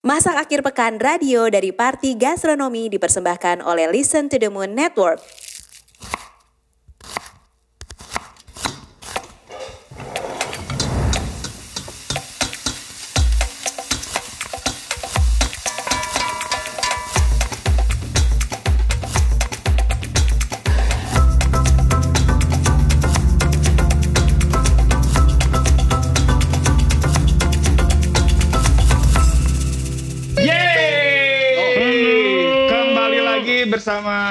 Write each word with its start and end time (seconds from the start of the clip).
Masak 0.00 0.32
akhir 0.48 0.64
pekan 0.64 0.96
radio 0.96 1.52
dari 1.52 1.76
Parti 1.76 2.16
Gastronomi 2.16 2.88
dipersembahkan 2.88 3.60
oleh 3.60 3.84
Listen 3.92 4.32
to 4.32 4.40
the 4.40 4.48
Moon 4.48 4.72
Network. 4.72 5.20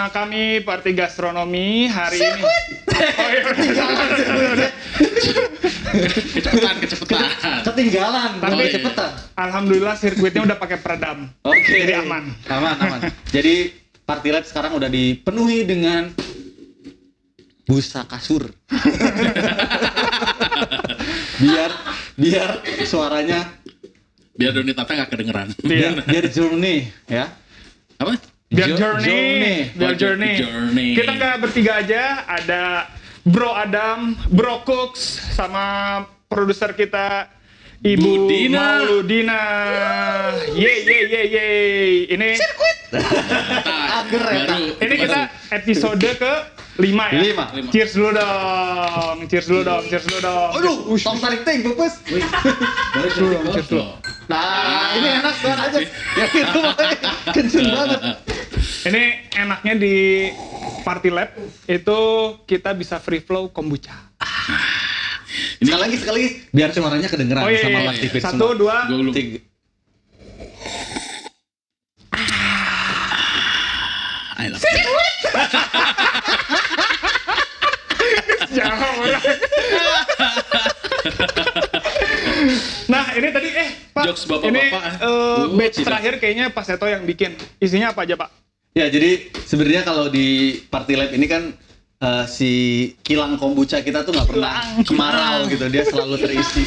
Bersama 0.10 0.26
kami 0.26 0.66
Parti 0.66 0.92
Gastronomi 0.98 1.86
hari 1.86 2.18
ini. 2.18 2.42
Oh 2.42 3.30
iya, 3.30 3.42
Kecepatan, 6.34 6.76
kecepatan. 6.82 7.30
Ketinggalan, 7.62 8.32
Tapi- 8.38 8.50
bukan 8.50 8.66
kecepatan. 8.66 9.12
Alhamdulillah 9.38 9.94
sirkuitnya 9.94 10.42
udah 10.50 10.58
pakai 10.58 10.82
peredam. 10.82 11.30
Oke. 11.46 11.86
Jadi 11.86 11.94
aman. 11.94 12.26
Aman, 12.50 12.76
aman. 12.82 13.00
Jadi 13.30 13.70
Party 14.02 14.34
Lab 14.34 14.50
sekarang 14.50 14.74
udah 14.74 14.90
dipenuhi 14.90 15.62
dengan 15.70 16.10
busa 17.70 18.02
kasur. 18.10 18.50
biar 21.40 21.72
biar 22.18 22.50
suaranya 22.84 23.46
Biar 24.34 24.52
Doni 24.56 24.74
Tata 24.74 24.92
nggak 24.98 25.10
kedengeran. 25.14 25.48
Iya. 25.62 26.02
biar 26.02 26.26
journey 26.34 26.90
ya. 27.06 27.30
Apa? 28.02 28.16
Biar 28.50 28.66
Jo- 28.68 28.78
journey, 28.78 29.06
journey. 29.06 29.58
biar 29.78 29.94
journey. 29.94 30.34
journey. 30.42 30.90
Kita 30.98 31.12
nggak 31.14 31.36
bertiga 31.38 31.72
aja, 31.80 32.04
ada 32.26 32.90
Bro 33.22 33.54
Adam, 33.54 34.18
Bro 34.28 34.66
Cooks, 34.66 35.02
sama 35.32 35.66
produser 36.26 36.74
kita 36.74 37.30
Ibu 37.80 38.02
Bu 38.02 38.26
Dina. 38.26 38.82
Mauludina. 38.82 39.42
Yeay, 40.52 40.78
yeay, 40.82 41.04
yeay, 41.06 41.28
yeay. 41.30 41.90
Ini 42.10 42.30
Nah, 42.90 44.02
Ager 44.02 44.18
ya, 44.26 44.44
baru. 44.50 44.66
ini 44.82 44.96
kita 44.98 45.20
episode 45.54 46.10
ke 46.18 46.34
5 46.80 46.88
ya. 47.12 47.20
Lima. 47.20 47.46
Lima. 47.52 47.70
Cheers 47.76 47.92
dulu 47.92 48.10
dong. 48.16 49.16
Cheers 49.28 49.46
dulu 49.52 49.62
dong. 49.68 49.84
Cheers 49.92 50.06
dulu 50.08 50.20
dong. 50.24 50.50
Aduh, 50.56 50.76
tong 50.96 51.20
tarik 51.20 51.44
ting, 51.44 51.60
pupus. 51.60 51.94
Baru 52.96 53.10
dulu, 53.12 53.36
cheers 53.52 53.68
dulu. 53.68 53.84
Nah, 54.32 54.96
ini 54.96 55.08
enak 55.20 55.36
banget 55.44 55.60
aja. 55.60 55.80
Ya 56.16 56.26
itu 56.32 56.60
makanya 56.64 56.96
kenceng 57.36 57.68
banget. 57.76 58.00
Ini 58.80 59.04
enaknya 59.36 59.74
di 59.76 59.96
Party 60.88 61.10
Lab 61.12 61.36
itu 61.68 62.00
kita 62.48 62.72
bisa 62.72 62.96
free 63.04 63.20
flow 63.20 63.52
kombucha. 63.52 63.92
Sekali 65.60 65.82
lagi, 65.84 65.96
sekali 66.00 66.18
lagi. 66.24 66.30
Biar 66.56 66.70
suaranya 66.72 67.10
kedengeran 67.12 67.44
Oh 67.44 67.52
iya, 67.52 67.60
sama 67.60 67.80
iya, 67.84 67.88
Mas 67.92 68.00
iya. 68.00 68.10
Satu, 68.24 68.56
semua. 68.56 68.88
dua. 68.88 69.12
Tiga. 69.12 69.40
I 74.40 74.48
love 74.48 74.64
you. 74.64 76.39
Jangan 78.50 78.80
nah 82.92 83.06
ini 83.14 83.30
tadi 83.30 83.50
eh 83.52 83.70
Pak, 83.94 84.04
Jokes 84.10 84.26
bapak-bapak, 84.26 84.50
ini 84.50 84.62
ah. 84.74 84.96
eh, 84.96 85.06
Uh, 85.06 85.54
batch 85.54 85.78
tidak. 85.82 85.88
terakhir 85.92 86.14
kayaknya 86.24 86.46
Pak 86.50 86.64
Seto 86.66 86.86
yang 86.88 87.04
bikin. 87.06 87.36
Isinya 87.60 87.92
apa 87.94 88.08
aja 88.08 88.16
Pak? 88.16 88.30
Ya, 88.78 88.86
jadi 88.88 89.28
sebenarnya 89.44 89.84
kalau 89.84 90.08
di 90.08 90.62
Party 90.70 90.94
Lab 90.96 91.12
ini 91.12 91.26
kan 91.26 91.52
eh, 92.00 92.26
si 92.30 92.52
kilang 93.02 93.36
kombucha 93.36 93.82
kita 93.82 94.06
tuh 94.06 94.14
nggak 94.14 94.30
pernah 94.30 94.62
kemarau 94.86 95.50
gitu, 95.50 95.66
dia 95.68 95.84
selalu 95.90 96.16
terisi. 96.22 96.64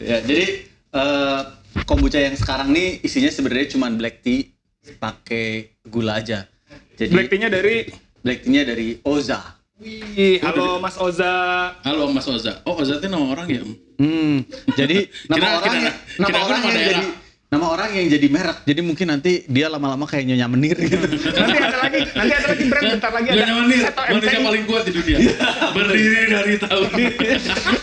Ya, 0.00 0.24
jadi 0.24 0.64
eh, 0.94 1.40
kombucha 1.84 2.22
yang 2.22 2.38
sekarang 2.38 2.72
nih 2.72 3.02
isinya 3.04 3.28
sebenarnya 3.28 3.76
cuma 3.76 3.92
black 3.92 4.24
tea 4.24 4.48
pakai 4.96 5.76
gula 5.84 6.22
aja. 6.22 6.48
Jadi 6.96 7.12
Black 7.16 7.28
tea-nya 7.32 7.48
dari 7.48 7.88
black 8.20 8.44
tea-nya 8.44 8.62
dari 8.68 9.00
Oza. 9.08 9.40
Wih, 9.80 10.36
halo 10.44 10.76
Mas 10.76 10.92
Oza. 10.94 11.32
Halo 11.80 12.12
Mas 12.12 12.28
Oza. 12.28 12.60
Oh 12.68 12.76
Oza 12.76 13.00
itu 13.00 13.08
nama 13.08 13.32
orang 13.32 13.48
ya? 13.48 13.64
Hmm, 13.96 14.44
jadi 14.76 15.08
nama 15.32 15.40
Kira- 15.40 15.56
orang 15.56 15.72
kira- 15.72 15.80
yang, 15.80 15.96
nama 16.20 16.28
kira- 16.28 16.44
orang 16.44 16.60
nama 16.60 16.68
yang 16.68 16.76
daerah. 16.76 16.92
jadi 16.92 17.02
nama 17.50 17.66
orang 17.66 17.90
yang 17.90 18.06
jadi 18.06 18.26
merek. 18.28 18.58
Jadi 18.62 18.80
mungkin 18.84 19.06
nanti 19.08 19.32
dia 19.48 19.66
lama-lama 19.66 20.04
kayak 20.04 20.22
Nyonya 20.22 20.46
Menir 20.46 20.76
gitu. 20.76 21.00
Nanti 21.40 21.58
ada 21.58 21.78
lagi, 21.80 22.00
nanti 22.06 22.30
ada 22.30 22.46
lagi 22.46 22.64
brand 22.68 22.86
bentar 22.92 23.10
lagi 23.10 23.26
ada 23.26 23.42
nih, 23.42 23.80
Seto 23.80 24.00
manusia 24.04 24.38
paling 24.38 24.64
kuat 24.68 24.82
di 24.84 24.92
dunia. 24.92 25.18
Berdiri 25.74 26.22
dari 26.28 26.54
tahun 26.60 26.86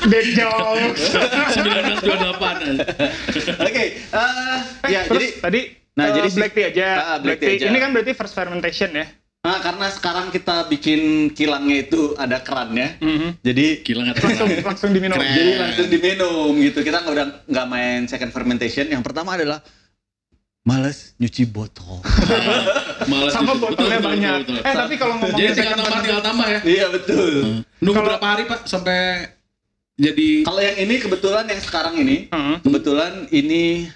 Bad 0.07 0.27
jokes. 0.31 1.01
1928. 1.17 3.59
Oke, 3.59 3.83
eh, 3.97 4.57
ya 4.87 4.99
terus 5.03 5.19
jadi 5.19 5.27
tadi 5.41 5.61
Nah, 5.97 6.05
eh, 6.05 6.13
jadi 6.13 6.29
black 6.29 6.53
tea 6.53 6.65
aja. 6.69 6.87
Ah, 6.93 7.17
black 7.17 7.41
tea 7.41 7.57
aja. 7.57 7.65
Ini 7.67 7.77
kan 7.81 7.89
berarti 7.89 8.13
first 8.13 8.31
fermentation 8.31 8.93
ya. 8.93 9.05
Nah, 9.47 9.57
karena 9.57 9.87
sekarang 9.87 10.27
kita 10.27 10.67
bikin 10.67 10.99
kilangnya 11.31 11.77
itu 11.81 12.11
ada 12.15 12.37
kerannya, 12.37 12.99
jadi 13.39 13.79
Gila 13.79 14.01
nggak 14.03 14.17
Langsung 14.19 14.49
langsung 14.67 14.89
diminum. 14.91 15.15
Keren. 15.15 15.31
jadi 15.31 15.51
langsung 15.57 15.87
diminum 15.87 16.51
gitu. 16.59 16.79
Kita 16.81 16.99
nggak 16.99 17.13
udah 17.13 17.25
nggak 17.45 17.65
main 17.65 17.99
second 18.05 18.29
fermentation. 18.29 18.85
Yang 18.85 19.01
pertama 19.01 19.33
adalah 19.33 19.63
males 20.61 21.15
nyuci 21.15 21.47
botol. 21.47 22.03
Malas 23.07 23.31
Sama 23.31 23.55
justru. 23.55 23.71
botolnya 23.71 23.97
Betul, 23.97 24.09
banyak. 24.09 24.35
betul, 24.41 24.55
betul. 24.57 24.67
Eh 24.67 24.75
tapi 24.75 24.93
kalau 24.97 25.13
ngomongin 25.15 25.31
Jadi 25.39 25.47
tinggal 25.53 25.63
second 25.71 25.79
tambah, 25.79 26.01
tinggal 26.03 26.21
tambah 26.21 26.47
ya. 26.49 26.59
iya 26.67 26.85
betul. 26.89 27.33
Nunggu 27.79 27.95
Kalau- 27.95 28.07
berapa 28.11 28.25
hari 28.27 28.43
Pak 28.45 28.59
sampai 28.65 28.99
jadi 29.95 30.29
Kalau 30.43 30.59
yang 30.59 30.77
ini 30.77 30.95
kebetulan 30.97 31.45
yang 31.47 31.57
sekarang 31.57 31.95
ini, 31.95 32.27
Heeh. 32.27 32.55
kebetulan 32.59 33.13
ini 33.31 33.87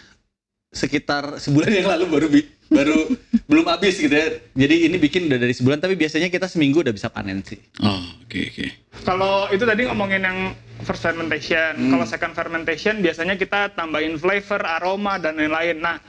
sekitar 0.71 1.35
sebulan 1.35 1.83
yang 1.83 1.87
lalu 1.91 2.05
baru 2.07 2.27
baru 2.71 2.97
belum 3.51 3.65
habis 3.67 3.99
gitu 3.99 4.15
ya. 4.15 4.39
Jadi 4.55 4.87
ini 4.87 4.95
bikin 4.95 5.27
udah 5.27 5.35
dari 5.35 5.51
sebulan, 5.51 5.83
tapi 5.83 5.99
biasanya 5.99 6.31
kita 6.31 6.47
seminggu 6.47 6.79
udah 6.79 6.95
bisa 6.95 7.11
panen 7.11 7.43
sih. 7.43 7.59
Oh, 7.83 7.99
oke 8.23 8.39
oke. 8.39 8.65
Kalau 9.03 9.51
itu 9.51 9.67
tadi 9.67 9.83
ngomongin 9.91 10.23
yang 10.23 10.39
first 10.87 11.03
fermentation, 11.03 11.75
Hmm. 11.75 11.91
kalau 11.91 12.05
second 12.07 12.33
fermentation 12.33 13.03
biasanya 13.03 13.35
kita 13.35 13.75
tambahin 13.75 14.15
flavor, 14.15 14.63
aroma 14.63 15.19
dan 15.19 15.35
lain-lain. 15.35 15.83
Nah, 15.83 15.99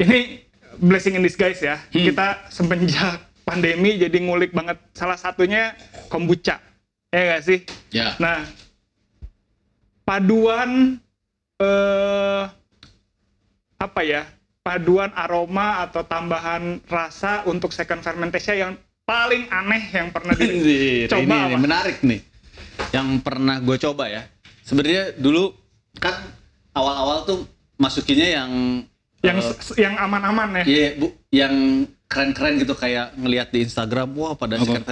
ini 0.00 0.40
blessing 0.80 1.20
in 1.20 1.22
disguise 1.22 1.60
ya. 1.60 1.76
Hmm. 1.92 2.08
Kita 2.08 2.48
semenjak 2.48 3.28
pandemi 3.44 4.00
jadi 4.00 4.16
ngulik 4.16 4.56
banget. 4.56 4.80
Salah 4.96 5.20
satunya 5.20 5.76
kombucha, 6.08 6.56
ya 7.12 7.20
nggak 7.36 7.42
sih? 7.44 7.58
Ya. 7.92 8.16
Nah, 8.16 8.48
paduan 10.08 10.96
eh 11.60 12.42
apa 13.78 14.00
ya? 14.02 14.22
Paduan 14.60 15.14
aroma 15.14 15.80
atau 15.80 16.02
tambahan 16.02 16.82
rasa 16.84 17.46
untuk 17.46 17.72
second 17.72 18.02
fermentation 18.02 18.52
yang 18.52 18.72
paling 19.02 19.48
aneh 19.48 19.88
yang 19.88 20.12
pernah 20.12 20.36
Anjir, 20.36 21.08
dicoba 21.08 21.24
ini, 21.24 21.32
apa? 21.32 21.48
ini 21.48 21.56
menarik 21.56 21.96
nih. 22.02 22.20
Yang 22.92 23.08
pernah 23.22 23.56
gue 23.58 23.76
coba 23.80 24.04
ya. 24.06 24.22
Sebenarnya 24.60 25.16
dulu 25.16 25.56
kan 25.96 26.12
awal-awal 26.74 27.24
tuh 27.24 27.38
masukinnya 27.74 28.28
yang 28.34 28.50
yang 29.18 29.38
s- 29.40 29.74
yang 29.74 29.96
aman-aman 29.96 30.62
ya. 30.62 30.64
Iya, 30.64 30.88
Bu, 30.94 31.06
yang 31.32 31.54
keren-keren 32.04 32.56
gitu 32.56 32.72
kayak 32.72 33.16
ngelihat 33.16 33.48
di 33.50 33.64
Instagram, 33.64 34.12
wah 34.14 34.32
pada 34.32 34.56
Apa? 34.56 34.68
second 34.68 34.84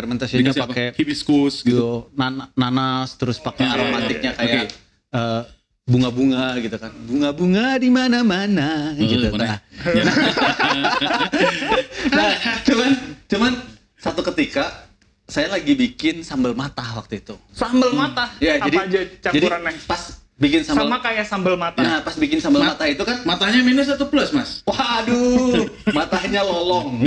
apa? 0.59 0.67
pakai 0.67 0.87
hibiscus 0.95 1.61
gitu. 1.61 1.71
gitu 1.71 1.91
nan- 2.13 2.49
nanas 2.53 3.15
terus 3.15 3.37
pakai 3.39 3.65
Ah, 3.65 3.77
aromatiknya 3.77 4.33
iya, 4.33 4.39
kayak 4.39 4.65
eh, 5.13 5.43
bunga-bunga 5.87 6.59
gitu 6.59 6.77
kan. 6.83 6.91
Bunga-bunga 7.07 7.79
di 7.79 7.89
mana-mana 7.89 8.91
Oh, 8.99 9.07
gitu. 9.07 9.31
mana? 9.31 9.63
Nah, 12.07 12.23
nah, 12.27 12.33
cuman 12.63 12.91
cuman 13.27 13.53
satu 13.99 14.23
ketika 14.33 14.87
saya 15.27 15.51
lagi 15.51 15.75
bikin 15.75 16.23
sambal 16.23 16.55
matah 16.55 16.99
waktu 16.99 17.23
itu. 17.23 17.35
Sambal 17.51 17.95
mata. 17.95 18.31
Ya, 18.39 18.59
apa 18.59 18.67
jadi 18.67 18.77
aja 18.83 19.01
campurannya? 19.23 19.73
Jadi 19.75 19.87
pas 19.87 20.03
bikin 20.37 20.61
sambal 20.63 20.87
Sama 20.87 20.99
kayak 21.03 21.27
sambal 21.27 21.55
mata. 21.55 21.79
Nah, 21.83 21.99
pas 22.03 22.15
bikin 22.15 22.39
sambal 22.39 22.63
Ma- 22.63 22.75
matah 22.75 22.87
itu 22.87 23.03
kan 23.03 23.23
Matanya 23.23 23.61
minus 23.63 23.87
atau 23.87 24.07
plus, 24.11 24.31
Mas? 24.35 24.63
Waduh, 24.67 25.67
matanya 25.91 26.43
lolong. 26.43 26.99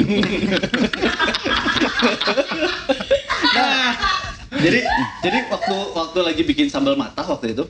nah, 3.56 3.92
jadi 4.56 4.80
jadi 5.20 5.38
waktu 5.48 5.76
waktu 5.96 6.20
lagi 6.24 6.42
bikin 6.44 6.68
sambal 6.72 6.96
matah 6.96 7.28
waktu 7.28 7.56
itu 7.56 7.68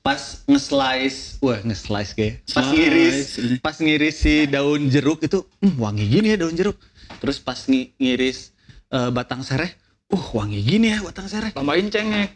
pas 0.00 0.18
nge-slice, 0.44 1.36
wah 1.38 1.58
nge-slice 1.58 2.12
kayak 2.12 2.34
pas 2.46 2.64
Slice. 2.64 2.72
ngiris, 2.72 3.18
pas 3.58 3.76
ngiris 3.76 4.16
si 4.16 4.34
daun 4.46 4.88
jeruk 4.88 5.20
itu, 5.20 5.44
hmm, 5.58 5.76
wangi 5.76 6.04
gini 6.04 6.32
ya 6.32 6.38
daun 6.38 6.54
jeruk. 6.54 6.78
Terus 7.18 7.36
pas 7.38 7.58
ngi- 7.62 7.92
ngiris 7.94 8.52
eh, 8.88 9.10
batang 9.10 9.40
sereh, 9.40 9.68
uh 10.08 10.26
wangi 10.32 10.60
gini 10.60 10.88
ya 10.88 11.02
batang 11.02 11.26
sereh. 11.26 11.52
Tambahin 11.52 11.88
cengek. 11.88 12.30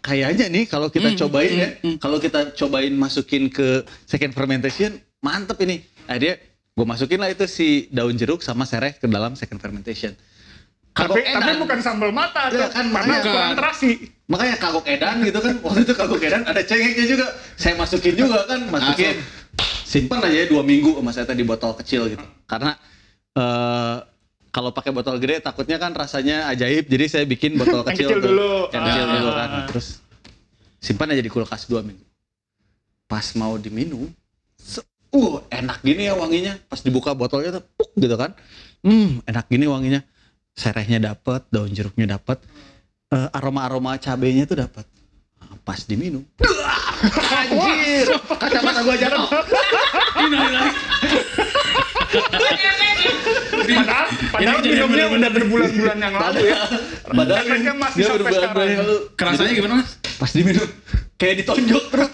Kayaknya 0.00 0.46
nih 0.46 0.64
kalau 0.66 0.88
kita 0.88 1.08
Hmm, 1.08 1.18
cobain 1.18 1.48
hmm, 1.48 1.58
ya, 1.58 1.68
hmm. 1.80 1.96
kalau 1.96 2.18
kita 2.18 2.52
cobain 2.52 2.92
masukin 2.92 3.48
ke 3.48 3.68
second 4.04 4.30
fermentation, 4.30 4.92
mantep 5.18 5.56
ini. 5.60 5.80
Nah 6.04 6.16
dia 6.16 6.36
gue 6.70 6.84
masukin 6.84 7.16
lah 7.16 7.30
itu 7.30 7.46
si 7.46 7.88
daun 7.88 8.12
jeruk 8.12 8.38
sama 8.38 8.64
sereh 8.64 8.92
ke 8.92 9.06
dalam 9.06 9.32
second 9.32 9.56
fermentation. 9.56 10.12
Kagok 10.94 11.18
Tapi, 11.18 11.26
tapi 11.26 11.50
edan. 11.50 11.58
bukan 11.58 11.78
sambal 11.82 12.10
mata 12.14 12.46
tuh, 12.48 12.70
kan, 12.70 12.86
makanya. 12.86 13.26
kurang 13.26 13.54
terasi. 13.58 13.90
Makanya 14.24 14.54
kagok 14.56 14.86
edan 14.86 15.16
gitu 15.20 15.38
kan. 15.42 15.54
Waktu 15.58 15.80
itu 15.82 15.92
kagok 15.92 16.22
edan 16.22 16.42
ada 16.46 16.62
cengeknya 16.62 17.04
juga. 17.04 17.26
Saya 17.58 17.74
masukin 17.74 18.14
juga 18.14 18.46
kan, 18.46 18.60
masukin. 18.70 19.18
Simpan 19.84 20.22
aja 20.22 20.38
ya 20.38 20.46
dua 20.46 20.62
minggu 20.62 20.94
sama 20.94 21.10
saya 21.10 21.26
tadi 21.26 21.42
botol 21.42 21.74
kecil 21.74 22.06
gitu. 22.08 22.22
Karena 22.46 22.78
eh 23.32 23.96
kalau 24.48 24.70
pakai 24.70 24.94
botol 24.94 25.18
gede 25.18 25.42
takutnya 25.42 25.76
kan 25.76 25.90
rasanya 25.90 26.46
ajaib. 26.48 26.86
Jadi 26.86 27.04
saya 27.06 27.24
bikin 27.26 27.58
botol 27.58 27.82
Yang 27.82 27.88
kecil, 27.90 28.06
kecil 28.06 28.18
tuh. 28.18 28.28
dulu. 28.30 28.52
Yang 28.70 28.82
kecil 28.86 29.04
Ah. 29.04 29.10
dulu 29.12 29.30
kan. 29.32 29.48
Terus 29.66 29.86
simpan 30.78 31.10
aja 31.10 31.20
di 31.20 31.28
kulkas 31.28 31.66
dua 31.66 31.82
minggu. 31.82 32.06
Pas 33.04 33.34
mau 33.34 33.58
diminum, 33.58 34.06
uh 35.10 35.34
enak 35.50 35.82
gini 35.82 36.06
ya 36.06 36.14
wanginya. 36.14 36.54
Pas 36.64 36.78
dibuka 36.80 37.10
botolnya 37.12 37.50
tuh, 37.52 37.66
puk 37.74 37.90
gitu 37.94 38.14
kan. 38.14 38.30
Hmm, 38.80 39.18
enak 39.24 39.46
gini 39.48 39.66
wanginya. 39.66 40.00
Serehnya 40.54 41.02
dapet, 41.02 41.42
daun 41.50 41.66
jeruknya 41.68 42.14
dapet, 42.14 42.38
eh, 43.10 43.28
aroma-aroma 43.34 43.98
cabenya 43.98 44.46
tuh 44.46 44.62
dapat. 44.62 44.86
Nah, 45.42 45.58
Pas 45.60 45.82
diminum, 45.82 46.22
anjir, 47.42 48.06
kacamata 48.38 48.80
gua 48.80 48.96
jalan. 48.96 49.20
Padahal, 53.64 54.06
padahal 54.30 54.58
Ini 54.60 54.68
minumnya 54.68 54.86
bener-bener. 54.86 55.18
udah 55.18 55.30
berbulan-bulan 55.32 55.96
yang 55.98 56.14
lalu 56.14 56.40
ya. 56.46 56.58
Padahal 57.02 57.44
masih 57.74 58.02
sampai 58.04 58.32
sekarang. 58.32 58.68
Kerasanya 59.16 59.52
gimana 59.56 59.74
mas? 59.82 59.90
Pas 60.14 60.30
diminum, 60.30 60.68
kayak 61.16 61.34
ditonjok 61.42 61.84
terus. 61.90 62.08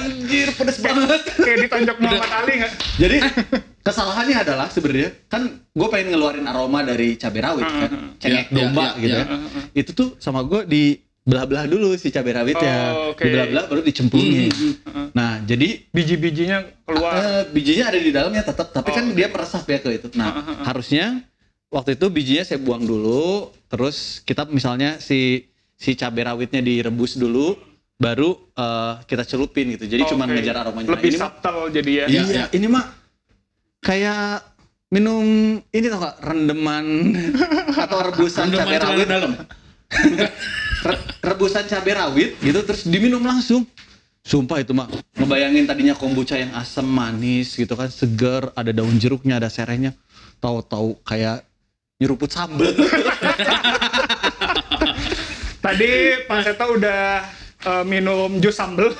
Anjir, 0.00 0.48
pedes 0.52 0.78
banget. 0.78 1.20
Kayak 1.44 1.58
ditonjok 1.64 1.96
Muhammad 1.98 2.30
Ali 2.32 2.52
nggak? 2.58 2.72
Jadi 2.96 3.16
kesalahannya 3.80 4.36
adalah 4.38 4.66
sebenarnya 4.68 5.10
kan 5.26 5.42
gue 5.50 5.88
pengen 5.88 6.12
ngeluarin 6.12 6.46
aroma 6.46 6.80
dari 6.80 7.16
cabai 7.16 7.40
rawit 7.40 7.64
kan, 7.64 7.90
cengek 8.16 8.46
Iya, 8.48 8.54
domba 8.54 8.86
iya, 8.96 9.00
gitu 9.00 9.14
iya. 9.14 9.24
kan. 9.24 9.28
Itu 9.72 9.90
tuh 9.92 10.08
sama 10.16 10.40
gue 10.42 10.64
di 10.64 10.82
belah-belah 11.20 11.68
dulu 11.68 11.94
si 11.94 12.08
cabai 12.08 12.32
rawitnya, 12.32 12.76
Oh, 12.90 13.12
oke. 13.12 13.22
dibelah-belah 13.22 13.64
baru 13.68 13.80
dicemplungin. 13.82 14.50
Nah 15.12 15.40
jadi 15.42 15.84
Biji-bijinya 15.88 16.58
keluar. 16.82 17.12
Eh, 17.14 17.42
bijinya 17.52 17.84
ada 17.88 17.98
di 17.98 18.10
dalamnya 18.10 18.42
tetap, 18.42 18.72
tapi 18.72 18.88
Oh, 18.90 18.94
kan 18.96 19.04
oke. 19.06 19.14
dia 19.14 19.28
meresap 19.28 19.64
ya 19.64 19.78
ke 19.78 19.88
itu. 19.94 20.08
Nah, 20.14 20.32
harusnya 20.64 21.22
waktu 21.68 21.94
itu 21.94 22.06
bijinya 22.08 22.42
saya 22.42 22.58
buang 22.58 22.82
dulu, 22.82 23.48
terus 23.66 24.20
kita 24.22 24.48
misalnya 24.48 24.98
si 24.98 25.46
si 25.76 25.94
cabai 25.94 26.24
rawitnya 26.26 26.60
direbus 26.60 27.16
dulu, 27.16 27.56
baru 28.00 28.32
eh, 28.56 28.94
kita 29.04 29.28
celupin 29.28 29.76
gitu. 29.76 29.84
Jadi 29.84 30.08
cuma 30.08 30.24
Oke. 30.24 30.40
ngejar 30.40 30.56
aromanya. 30.64 30.88
Nah, 30.88 30.96
Lebih 30.96 31.10
ini 31.12 31.18
mah, 31.20 31.24
subtle 31.28 31.60
jadi 31.68 31.90
ya. 31.92 32.04
Iya, 32.08 32.22
iya. 32.32 32.44
ini 32.56 32.66
mah 32.66 32.84
kayak 33.84 34.40
minum 34.88 35.24
ini 35.70 35.86
tau 35.86 36.00
gak 36.00 36.16
rendeman 36.24 36.84
atau 37.84 37.98
rebusan 38.10 38.48
Rendeman 38.48 38.64
cabai 38.64 38.78
rawit 38.80 39.06
dalam. 39.06 39.32
Re- 40.88 41.04
rebusan 41.20 41.68
cabai 41.68 41.92
rawit 41.92 42.30
gitu 42.40 42.60
terus 42.64 42.88
diminum 42.88 43.20
langsung 43.20 43.68
sumpah 44.24 44.64
itu 44.64 44.72
mah 44.72 44.88
ngebayangin 45.16 45.68
tadinya 45.68 45.92
kombucha 45.92 46.40
yang 46.40 46.52
asam 46.56 46.88
manis 46.88 47.52
gitu 47.52 47.76
kan 47.76 47.88
seger 47.92 48.48
ada 48.56 48.72
daun 48.72 48.96
jeruknya 48.96 49.36
ada 49.36 49.52
serehnya 49.52 49.92
tahu-tahu 50.40 50.96
kayak 51.04 51.44
nyeruput 52.00 52.32
sambel 52.32 52.72
Tadi 55.60 56.24
Pak 56.24 56.40
Seto 56.40 56.64
udah 56.72 57.20
eh, 57.62 57.84
minum 57.84 58.38
jus 58.38 58.52
sambel. 58.52 58.90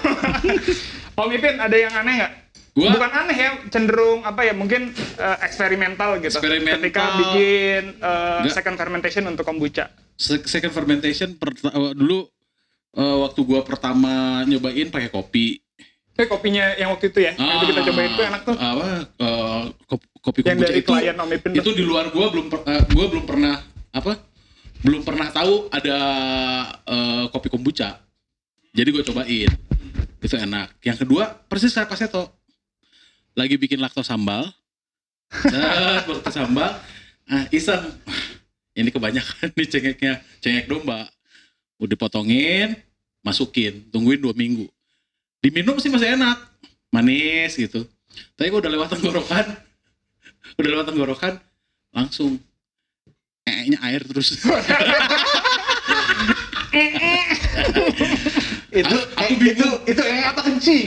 Om 1.19 1.31
Ipin 1.31 1.57
ada 1.57 1.75
yang 1.75 1.93
aneh 1.93 2.15
nggak? 2.17 2.33
Gua- 2.71 2.95
Bukan 2.95 3.11
aneh 3.11 3.35
ya, 3.35 3.51
cenderung 3.67 4.23
apa 4.23 4.41
ya? 4.43 4.53
Mungkin 4.53 4.89
eh, 4.95 5.37
eksperimental 5.43 6.17
gitu. 6.19 6.33
Eksperimental. 6.33 6.81
Ketika 6.81 7.05
bikin 7.19 7.83
Nggak. 7.99 8.53
second 8.53 8.77
fermentation 8.77 9.25
untuk 9.27 9.43
kombucha. 9.43 9.91
Se- 10.15 10.45
Second 10.45 10.71
fermentation 10.71 11.35
eh, 11.35 11.93
dulu 11.93 12.31
eh, 12.93 13.17
waktu 13.21 13.41
gua 13.43 13.61
pertama 13.61 14.43
nyobain 14.45 14.89
pakai 14.89 15.09
kopi. 15.09 15.59
Eh 16.15 16.27
kopinya 16.27 16.77
yang 16.77 16.93
waktu 16.93 17.09
itu 17.09 17.21
ya, 17.23 17.33
yang 17.33 17.59
itu 17.59 17.67
kita 17.67 17.81
cobain 17.83 18.11
itu 18.11 18.23
enak 18.23 18.41
tuh. 18.45 18.55
Ah, 18.55 18.71
Apa? 18.71 18.85
eh, 19.17 19.61
kopi, 19.87 20.05
kopi 20.21 20.39
Yang 20.39 20.49
kombucha 20.53 20.69
dari 20.69 20.79
itu 20.79 20.91
klien 20.93 21.17
Om 21.17 21.31
Ipin 21.33 21.51
itu 21.51 21.63
tuh. 21.65 21.75
di 21.75 21.85
luar 21.85 22.05
gua 22.09 22.27
belum 22.29 22.47
per- 22.47 22.65
eh, 22.67 22.83
gua 22.89 23.05
belum 23.09 23.25
pernah 23.25 23.55
apa? 23.91 24.13
Belum 24.81 25.01
pernah 25.01 25.29
tahu 25.29 25.69
ada 25.71 25.97
eh, 26.87 27.25
kopi 27.29 27.49
kombucha. 27.49 27.99
Jadi 28.71 28.89
gua 28.95 29.03
cobain. 29.03 29.51
Itu 30.21 30.37
enak. 30.37 30.69
Yang 30.85 30.99
kedua 31.07 31.25
persis 31.49 31.75
kayak 31.75 31.91
Paseto. 31.91 32.31
Lagi 33.35 33.59
bikin 33.59 33.81
lakto 33.83 34.03
sambal. 34.07 34.47
Waktu 36.07 36.31
sambal. 36.31 36.79
Ah, 37.31 37.47
iseng. 37.51 37.91
Ini 38.75 38.91
kebanyakan 38.91 39.49
nih 39.59 39.67
cengeknya. 39.67 40.23
Cengek 40.39 40.67
domba. 40.71 41.11
Udah 41.81 41.97
potongin, 41.97 42.77
masukin, 43.25 43.89
tungguin 43.89 44.21
dua 44.21 44.37
minggu. 44.37 44.69
Diminum 45.41 45.81
sih 45.81 45.89
masih 45.89 46.13
enak, 46.13 46.37
manis 46.93 47.57
gitu. 47.57 47.89
Tapi 48.37 48.53
gua 48.53 48.61
udah 48.61 48.73
lewat 48.77 48.93
tenggorokan, 48.93 49.57
udah 50.61 50.71
lewat 50.77 50.87
tenggorokan, 50.93 51.41
langsung 51.97 52.37
eh 53.49 53.73
air 53.81 54.05
terus. 54.05 54.37
itu 58.71 58.97
Aku 59.19 59.33
eh, 59.35 59.37
bingung. 59.39 59.75
itu 59.83 59.99
itu 59.99 60.03
eh 60.07 60.23
apa 60.23 60.41
kencing 60.47 60.87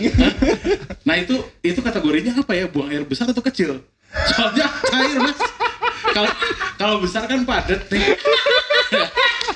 Nah 1.04 1.16
itu 1.20 1.36
itu 1.60 1.80
kategorinya 1.84 2.40
apa 2.40 2.52
ya? 2.56 2.66
Buang 2.72 2.88
air 2.92 3.04
besar 3.04 3.28
atau 3.28 3.44
kecil? 3.44 3.84
Soalnya 4.32 4.68
cair 4.88 5.18
mas. 5.20 5.40
Kalau 6.14 6.32
kalau 6.80 6.96
besar 7.04 7.28
kan 7.28 7.44
padat 7.44 7.82
nih. 7.92 8.16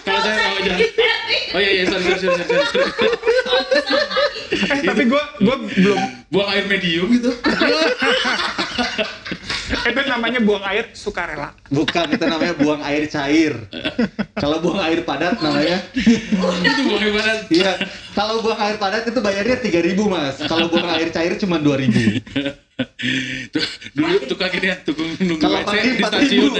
kalau 0.03 0.19
saya 0.24 0.35
kalau 0.35 0.59
jangan. 0.65 0.79
Oh 1.56 1.59
iya 1.62 1.71
iya 1.71 1.83
sorry 1.88 2.03
sorry 2.03 2.19
sorry. 2.19 2.35
sorry, 2.44 2.63
sorry. 2.68 2.91
Eh 4.68 4.81
tapi 4.83 5.03
gue 5.06 5.24
gua 5.44 5.56
belum 5.62 6.00
Buang 6.27 6.50
air 6.51 6.65
medium 6.68 7.07
gitu. 7.15 7.31
itu 9.85 10.01
namanya 10.09 10.39
buang 10.41 10.63
air 10.65 10.85
sukarela. 10.97 11.53
bukan 11.69 12.07
itu 12.15 12.25
namanya 12.25 12.56
buang 12.57 12.81
air 12.81 13.03
cair 13.12 13.53
kalau 14.38 14.57
buang 14.63 14.81
air 14.81 15.06
padat 15.06 15.38
namanya 15.44 15.77
itu 15.94 16.81
buang 16.88 17.01
air 17.01 17.13
padat. 17.13 17.39
Iya, 17.50 17.71
kalau 18.13 18.41
buang 18.41 18.59
air 18.59 18.77
padat 18.77 19.03
itu 19.09 19.19
bayarnya 19.19 19.57
3000 19.62 19.97
mas. 20.09 20.35
Kalau 20.45 20.65
buang 20.69 20.89
air 20.94 21.09
cair 21.09 21.33
cuma 21.39 21.57
2000 21.57 21.89
Tuh, 23.50 23.65
dulu 23.97 24.18
tukang 24.29 24.53
ini 24.53 24.69
ya, 24.69 24.77
tukang 24.85 25.09
nunggu 25.18 25.41
Kalau 25.41 25.57
WC 25.65 25.74
di 25.81 25.91
4.000. 25.98 26.05
stasiun. 26.05 26.51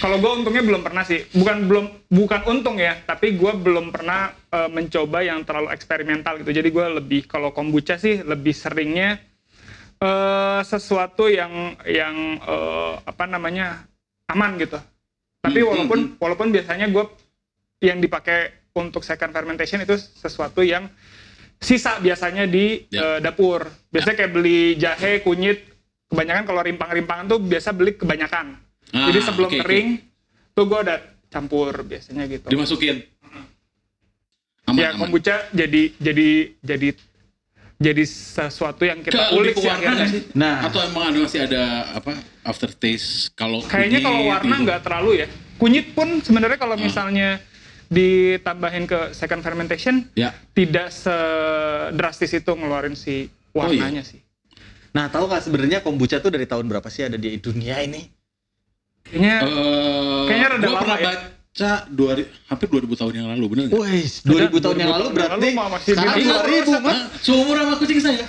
Kalau 0.00 0.16
gue 0.18 0.32
untungnya 0.42 0.64
belum 0.66 0.82
pernah 0.82 1.04
sih, 1.06 1.28
bukan 1.36 1.68
belum 1.68 1.86
bukan 2.10 2.40
untung 2.48 2.76
ya, 2.80 2.96
tapi 3.06 3.38
gue 3.38 3.52
belum 3.54 3.94
pernah 3.94 4.34
eh, 4.50 4.70
mencoba 4.72 5.20
yang 5.22 5.44
terlalu 5.44 5.68
eksperimental 5.70 6.40
gitu. 6.42 6.50
Jadi 6.50 6.68
gue 6.72 6.86
lebih 6.96 7.28
kalau 7.28 7.52
kombucha 7.52 8.00
sih 8.00 8.24
lebih 8.24 8.56
seringnya 8.56 9.20
eh, 9.98 10.60
sesuatu 10.62 11.26
yang 11.26 11.52
yang 11.84 12.16
eh, 12.38 12.94
apa 13.02 13.24
namanya 13.24 13.84
aman 14.28 14.56
gitu. 14.56 14.76
Tapi 15.40 15.58
Hmm, 15.58 15.68
walaupun 15.68 15.98
hmm, 16.02 16.12
walaupun 16.18 16.48
biasanya 16.50 16.86
gue 16.88 17.04
yang 17.80 18.00
dipakai 18.00 18.50
untuk 18.74 19.00
second 19.00 19.30
fermentation 19.30 19.78
itu 19.78 19.94
sesuatu 19.96 20.60
yang 20.60 20.90
sisa 21.56 21.96
biasanya 21.98 22.44
di 22.44 22.84
Ya. 22.88 23.16
eh, 23.16 23.18
dapur. 23.20 23.64
Biasanya 23.88 24.16
kayak 24.18 24.32
beli 24.32 24.76
jahe, 24.76 25.22
kunyit, 25.22 25.64
kebanyakan 26.06 26.44
kalau 26.44 26.60
rimpang-rimpangan 26.60 27.24
tuh 27.26 27.38
biasa 27.38 27.72
beli 27.72 27.94
kebanyakan. 27.94 28.58
Ah, 28.92 29.08
Jadi 29.08 29.18
sebelum 29.20 29.50
oke. 29.50 29.60
kering 29.60 29.88
tuh 30.52 30.64
gue 30.64 30.78
udah 30.82 30.98
campur 31.26 31.72
biasanya 31.82 32.24
gitu. 32.26 32.46
dimasukin. 32.48 33.02
Aman, 34.66 34.82
ya 34.82 34.90
aman. 34.90 34.98
kombucha 34.98 35.46
jadi 35.54 35.94
jadi 35.96 36.28
jadi 36.58 36.88
jadi 37.76 38.02
sesuatu 38.02 38.82
yang 38.82 39.00
Ke 39.00 39.10
kita 39.10 39.22
lebih 39.26 39.36
ulik 39.38 39.52
ke 39.52 39.60
sih 39.60 39.66
warna 39.66 39.76
akhirnya. 39.78 39.96
nggak 39.98 40.08
sih? 40.10 40.22
Nah. 40.32 40.56
Atau 40.62 40.78
emang 40.80 41.04
ada 41.06 41.18
masih 41.18 41.40
ada 41.42 41.62
apa 41.92 42.12
aftertaste 42.42 43.08
kalau 43.32 43.60
Kayaknya 43.62 44.00
kalau 44.00 44.20
warna 44.24 44.54
gitu? 44.54 44.64
nggak 44.64 44.80
terlalu 44.82 45.10
ya. 45.16 45.26
Kunyit 45.56 45.86
pun 45.92 46.08
sebenarnya 46.18 46.56
kalau 46.56 46.74
Ah. 46.74 46.80
misalnya 46.80 47.28
ditambahin 47.86 48.84
ke 48.84 49.12
second 49.12 49.40
fermentation 49.40 50.08
Ya. 50.12 50.34
tidak 50.50 50.90
sedrastis 50.90 52.32
itu 52.32 52.50
ngeluarin 52.50 52.92
si 52.92 53.28
Oh, 53.52 53.64
iya. 53.64 53.84
warnanya 53.84 54.02
sih. 54.02 54.20
Nah, 54.90 55.06
tahu 55.06 55.24
nggak 55.26 55.42
sebenarnya 55.42 55.78
kombucha 55.80 56.18
tuh 56.18 56.28
dari 56.28 56.44
tahun 56.44 56.66
berapa 56.66 56.88
sih 56.88 57.04
ada 57.04 57.14
di 57.14 57.36
dunia 57.36 57.78
ini? 57.78 58.08
Kayaknya 59.02 59.36
Eh, 59.38 60.24
Kayaknya 60.26 60.48
rada 60.50 60.66
lama 60.66 60.80
pernah 60.80 60.98
ya. 60.98 61.12
Baca 61.56 61.88
dua, 61.88 62.20
hampir 62.52 62.68
2000 62.68 63.00
tahun 63.00 63.12
yang 63.16 63.28
lalu, 63.32 63.44
bener 63.48 63.64
nggak? 63.72 63.80
Wih, 63.80 64.04
2000 64.28 64.60
tahun 64.60 64.76
yang 64.76 64.92
2000 64.92 65.00
lalu 65.00 65.00
tahun 65.00 65.14
berarti 65.16 65.32
yang 65.32 65.40
lalu 65.40 65.56
mah 65.56 65.68
masih 65.72 65.92
sekarang 65.96 66.16
bilang, 66.20 66.44
2000 66.44 66.84
mas. 66.84 66.98
Seumur 67.24 67.56
sama 67.56 67.74
kucing 67.80 68.00
saya. 68.04 68.24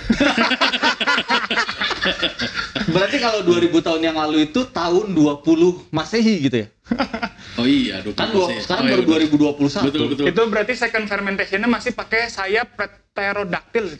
Berarti 2.88 3.20
kalau 3.20 3.44
2000 3.44 3.84
tahun 3.84 4.00
yang 4.00 4.16
lalu 4.16 4.48
itu 4.48 4.64
tahun 4.72 5.12
20 5.12 5.92
Masehi 5.92 6.34
gitu 6.48 6.56
ya? 6.64 6.66
Oh 7.60 7.68
iya, 7.68 8.00
20 8.00 8.16
Kan 8.16 8.32
dua, 8.32 8.48
sekarang 8.64 8.80
oh, 8.80 8.88
iya, 8.88 8.94
baru 8.96 9.04
betul. 9.04 9.36
2021. 9.76 9.92
Betul, 9.92 10.04
betul. 10.08 10.24
Itu 10.32 10.42
berarti 10.48 10.72
second 10.72 11.04
fermentationnya 11.04 11.68
masih 11.68 11.92
pakai 11.92 12.32
sayap 12.32 12.80
pterodactyl. 13.12 13.92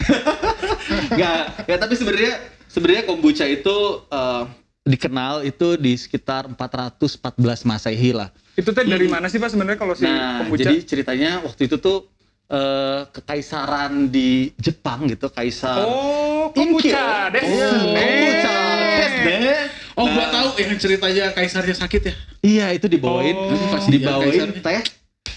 Enggak, 1.12 1.68
ya 1.68 1.76
tapi 1.76 1.94
sebenarnya 2.00 2.32
sebenarnya 2.64 3.04
kombucha 3.04 3.44
itu 3.44 3.76
eh, 4.08 4.42
dikenal 4.88 5.44
itu 5.44 5.76
di 5.76 5.92
sekitar 6.00 6.48
414 6.48 7.68
Masehi 7.68 8.16
lah. 8.16 8.32
Itu 8.58 8.68
teh 8.68 8.82
dari 8.82 9.06
mana 9.06 9.26
sih 9.26 9.38
Pak 9.38 9.48
sebenarnya 9.48 9.78
kalau 9.78 9.94
si 9.94 10.02
Nah, 10.02 10.42
kombucha? 10.42 10.66
jadi 10.66 10.76
ceritanya 10.82 11.30
waktu 11.40 11.62
itu 11.64 11.78
tuh 11.78 12.10
eh, 12.48 13.06
kekaisaran 13.08 14.08
di 14.08 14.50
Jepang 14.56 15.06
gitu, 15.06 15.28
kaisar 15.28 15.78
oh, 15.80 16.50
kombucha. 16.50 17.30
Des. 17.30 17.44
Oh, 17.44 17.86
kombucha. 17.86 18.56
Des, 18.98 19.12
deh. 19.22 19.62
Oh, 19.94 20.06
gua 20.06 20.16
Nah, 20.20 20.28
tahu 20.32 20.48
yang 20.58 20.74
ceritanya 20.74 21.24
kaisarnya 21.30 21.74
sakit 21.74 22.02
ya. 22.02 22.14
Iya, 22.40 22.66
itu 22.72 22.86
dibawain, 22.86 23.34
Oh. 23.34 23.70
Pasti 23.70 23.90
dibawain 23.92 24.30
kaisarnya. 24.50 24.62
teh 24.64 24.80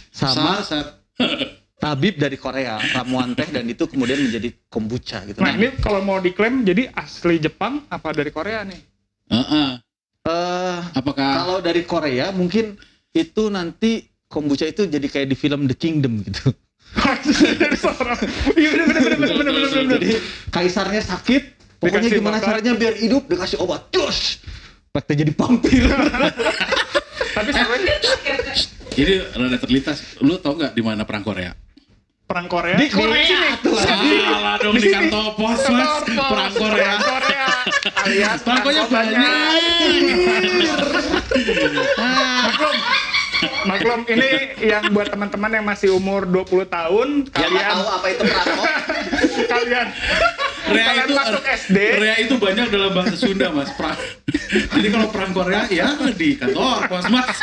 sama 0.10 0.62
Saat- 0.62 1.02
tabib 1.78 2.14
dari 2.16 2.38
Korea, 2.38 2.78
ramuan 2.92 3.34
teh 3.34 3.50
dan 3.50 3.66
itu 3.66 3.86
kemudian 3.86 4.22
menjadi 4.22 4.54
kombucha 4.68 5.26
gitu. 5.26 5.42
Nah, 5.42 5.52
ini 5.52 5.74
kalau 5.78 6.00
mau 6.00 6.18
diklaim 6.18 6.62
jadi 6.62 6.90
asli 6.92 7.38
Jepang 7.38 7.86
apa 7.88 8.14
dari 8.14 8.30
Korea 8.30 8.62
nih? 8.62 8.80
Heeh. 9.28 9.70
eh 10.22 10.80
Apakah 10.94 11.30
kalau 11.36 11.58
dari 11.60 11.82
Korea 11.82 12.30
mungkin 12.30 12.78
itu 13.12 13.44
nanti 13.48 13.92
kombucha 14.26 14.64
itu 14.64 14.88
jadi 14.88 15.04
kayak 15.04 15.28
di 15.28 15.36
film 15.36 15.68
The 15.68 15.76
Kingdom 15.76 16.24
gitu. 16.24 16.52
Iya 18.52 18.70
bener 18.76 18.86
bener 18.86 19.16
bener 19.16 19.18
bener 19.18 19.32
bener 19.32 19.54
bener. 19.54 19.70
bener. 19.72 19.96
Jadi 19.96 20.10
kaisarnya 20.50 21.02
sakit, 21.02 21.42
pokoknya 21.78 22.08
Dikasih 22.08 22.20
gimana 22.20 22.38
makan. 22.38 22.48
caranya 22.48 22.72
biar 22.76 22.94
hidup 22.96 23.24
dikasih 23.28 23.58
obat. 23.60 23.88
Jos. 23.92 24.44
Pasti 24.92 25.14
jadi 25.16 25.32
vampir. 25.32 25.88
Tapi 27.32 27.50
sebenarnya 27.50 27.96
ini 28.94 29.14
rada 29.32 29.56
terlintas? 29.56 30.20
Lu 30.20 30.36
tau 30.36 30.52
nggak 30.52 30.76
di 30.76 30.84
mana 30.84 31.04
perang 31.04 31.24
Korea? 31.24 31.56
perang 32.22 32.48
Korea 32.48 32.80
Di 32.80 32.88
Korea 32.88 33.28
sini. 33.28 33.60
tuh. 33.60 33.76
Salah 33.76 34.56
dong 34.56 34.72
di 34.74 34.88
kantor 34.88 35.36
pos 35.36 35.60
mas. 35.68 35.68
Kantor 35.68 36.00
pos, 36.08 36.28
Perang 36.32 36.54
Korea. 36.56 36.92
Perang 36.96 37.02
Korea. 37.04 37.51
Alias 38.02 38.40
kotanya. 38.42 38.84
banyak. 38.90 39.22
Maklum. 42.46 42.76
Maklum 43.66 44.02
ini 44.06 44.30
yang 44.62 44.94
buat 44.94 45.10
teman-teman 45.10 45.50
yang 45.50 45.66
masih 45.66 45.98
umur 45.98 46.30
20 46.30 46.66
tahun 46.70 47.08
Yang 47.26 47.34
nggak 47.34 47.42
kalian 47.42 47.74
tahu 47.74 47.86
apa 47.90 48.08
itu 48.10 48.22
perangkok. 48.26 48.66
kalian 49.50 49.88
Rea 50.72 50.86
kalian 50.86 51.06
itu 51.10 51.14
masuk 51.18 51.44
SD 51.46 51.78
Rea 51.98 52.16
itu 52.22 52.34
banyak 52.38 52.68
dalam 52.70 52.92
bahasa 52.94 53.16
Sunda 53.18 53.50
mas. 53.50 53.70
Perang. 53.74 53.98
Jadi 54.78 54.88
kalau 54.94 55.08
perang 55.10 55.32
Korea 55.34 55.66
ya 55.74 55.90
di 56.14 56.38
kantor 56.38 56.86
pos 56.86 57.06
mas. 57.10 57.38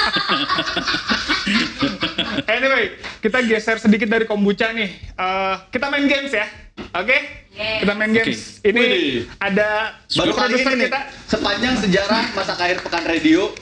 Anyway, 2.49 2.97
kita 3.21 3.45
geser 3.45 3.77
sedikit 3.77 4.09
dari 4.09 4.25
kombucha 4.25 4.73
nih. 4.73 4.89
Eh, 4.89 5.55
kita 5.69 5.93
main 5.93 6.09
games 6.09 6.33
ya. 6.33 6.49
Oke? 6.97 7.45
Kita 7.53 7.93
main 7.93 8.09
games. 8.09 8.65
Ini 8.65 8.81
Widih. 8.81 9.29
ada 9.37 10.01
Baru 10.17 10.33
kali 10.33 10.57
produser 10.57 10.73
ini 10.73 10.81
nih, 10.81 10.89
kita 10.89 11.01
sepanjang 11.29 11.75
sejarah 11.85 12.25
masa 12.33 12.53
akhir 12.57 12.79
pekan 12.81 13.05
radio, 13.05 13.53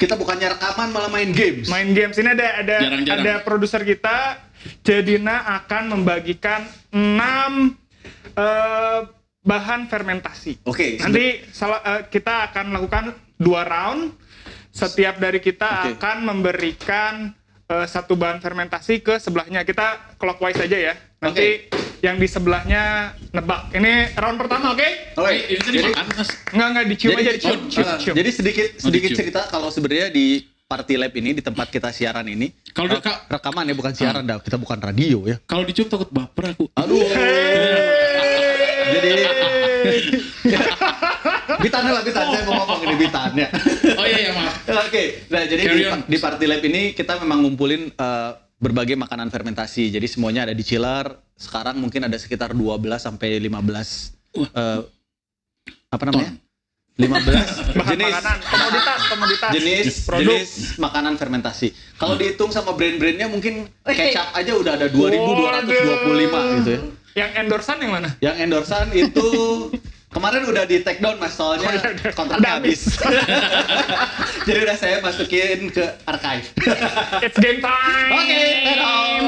kita 0.00 0.16
bukannya 0.16 0.56
rekaman 0.56 0.88
malah 0.88 1.10
main 1.12 1.36
games. 1.36 1.68
main 1.68 1.92
games. 1.92 2.16
Ini 2.16 2.32
ada 2.32 2.46
ada 2.64 2.76
Jarang-jarang. 2.80 3.20
ada 3.20 3.34
produser 3.44 3.82
kita 3.84 4.16
Jadina 4.80 5.60
akan 5.60 6.00
membagikan 6.00 6.64
6 6.96 7.76
eh, 8.40 9.00
bahan 9.40 9.80
fermentasi. 9.88 10.64
Oke, 10.64 10.96
Nanti 10.96 11.44
salah, 11.52 11.80
eh, 11.84 12.02
kita 12.08 12.48
akan 12.52 12.72
lakukan 12.72 13.04
dua 13.36 13.68
round. 13.68 14.16
Setiap 14.70 15.18
dari 15.18 15.42
kita 15.42 15.90
Oke. 15.90 15.98
akan 15.98 16.16
memberikan 16.30 17.34
eh, 17.70 17.86
satu 17.86 18.12
bahan 18.12 18.38
fermentasi 18.38 18.98
ke 18.98 19.16
sebelahnya. 19.16 19.62
Kita 19.62 20.16
clockwise 20.16 20.58
aja 20.58 20.76
ya. 20.76 20.94
Nanti 21.18 21.70
yang 22.00 22.16
di 22.16 22.24
sebelahnya 22.24 22.82
nebak. 23.30 23.70
Ini 23.70 24.16
round 24.16 24.36
pertama, 24.36 24.72
oke? 24.72 24.88
Oke, 25.14 25.32
Ini 25.46 25.56
kan 25.56 25.70
jadi 25.70 25.78
dimakan 25.86 26.06
mas. 26.16 26.30
Enggak 26.50 26.68
enggak 26.68 26.86
dicium 26.88 27.10
Jadi- 27.10 27.20
aja 27.20 27.30
dicium. 27.30 27.52
oh, 27.52 27.68
cium, 27.68 27.84
Uh, 27.84 27.98
cium. 28.00 28.14
jadi 28.16 28.30
sedikit 28.32 28.66
Oh, 28.72 28.82
sedikit 28.82 29.08
cerita 29.14 29.40
kalau 29.46 29.68
sebenarnya 29.68 30.08
di 30.08 30.26
Party 30.64 30.94
Lab 30.94 31.12
ini 31.12 31.30
di 31.32 31.42
tempat 31.42 31.66
kita 31.66 31.90
siaran 31.90 32.24
ini 32.24 32.54
Kalau 32.70 32.88
uh, 32.88 32.98
ka- 32.98 33.26
rekaman 33.28 33.66
ya 33.66 33.74
bukan 33.74 33.92
siaran 33.92 34.22
dah 34.22 34.38
kita 34.38 34.56
bukan 34.56 34.78
radio 34.80 35.26
ya. 35.26 35.36
Kalau 35.44 35.62
dicium 35.62 35.86
takut 35.86 36.08
baper 36.08 36.54
aku. 36.54 36.70
Aduh. 36.72 37.04
Jadi 38.90 39.10
Bitan 41.64 41.82
lah 41.90 42.02
Bitan 42.02 42.24
saya 42.30 42.42
mau 42.46 42.54
ngomong 42.64 42.80
ini 42.88 42.94
Bitan 42.96 43.30
ya. 43.36 43.48
Oh 43.96 44.06
iya 44.06 44.18
iya 44.28 44.32
maaf. 44.32 44.54
Oke, 44.88 45.26
nah 45.28 45.42
jadi 45.44 45.62
di, 45.66 45.82
di 45.86 46.16
Party 46.16 46.46
Lab 46.48 46.62
ini 46.64 46.96
kita 46.96 47.20
memang 47.20 47.44
ngumpulin 47.44 47.92
eh, 47.92 48.30
berbagai 48.60 48.96
makanan 48.96 49.28
fermentasi. 49.32 49.92
Jadi 49.92 50.06
semuanya 50.06 50.48
ada 50.48 50.54
di 50.54 50.64
chiller. 50.64 51.10
Sekarang 51.36 51.80
mungkin 51.80 52.04
ada 52.04 52.16
sekitar 52.20 52.52
12 52.52 52.80
sampai 53.00 53.40
15 53.40 53.50
eh, 54.36 54.80
apa 55.90 56.04
namanya? 56.06 56.32
15 57.00 57.08
Bahan 57.80 57.96
jenis 57.96 58.12
makanan, 58.12 58.38
komoditas, 58.44 59.00
komoditas. 59.08 59.50
jenis 59.56 59.86
produk. 60.04 60.36
jenis 60.36 60.50
makanan 60.76 61.14
fermentasi. 61.16 61.68
Kalau 61.96 62.14
dihitung 62.20 62.52
sama 62.52 62.76
brand-brandnya 62.76 63.28
mungkin 63.32 63.72
kecap 63.84 64.36
aja 64.36 64.52
udah 64.52 64.72
ada 64.76 64.86
2225 64.92 66.60
gitu 66.60 66.70
ya. 66.76 66.80
Yang 67.14 67.30
endorsan 67.36 67.76
yang 67.80 67.92
mana? 67.92 68.10
Yang 68.18 68.36
endorsan 68.40 68.86
itu 68.92 69.26
kemarin 70.14 70.42
udah 70.42 70.64
di 70.66 70.82
take 70.82 70.98
down 70.98 71.18
mas 71.18 71.34
soalnya 71.34 71.66
Oh, 71.66 71.74
iya, 71.74 71.90
udah. 71.90 72.12
kontraknya 72.14 72.50
habis. 72.58 72.98
Jadi 74.46 74.58
udah 74.62 74.76
saya 74.76 74.96
masukin 74.98 75.70
ke 75.70 75.84
archive. 76.02 76.46
It's 77.26 77.38
game 77.38 77.62
time. 77.62 78.10
Oke, 78.14 78.42
dong. 78.74 79.24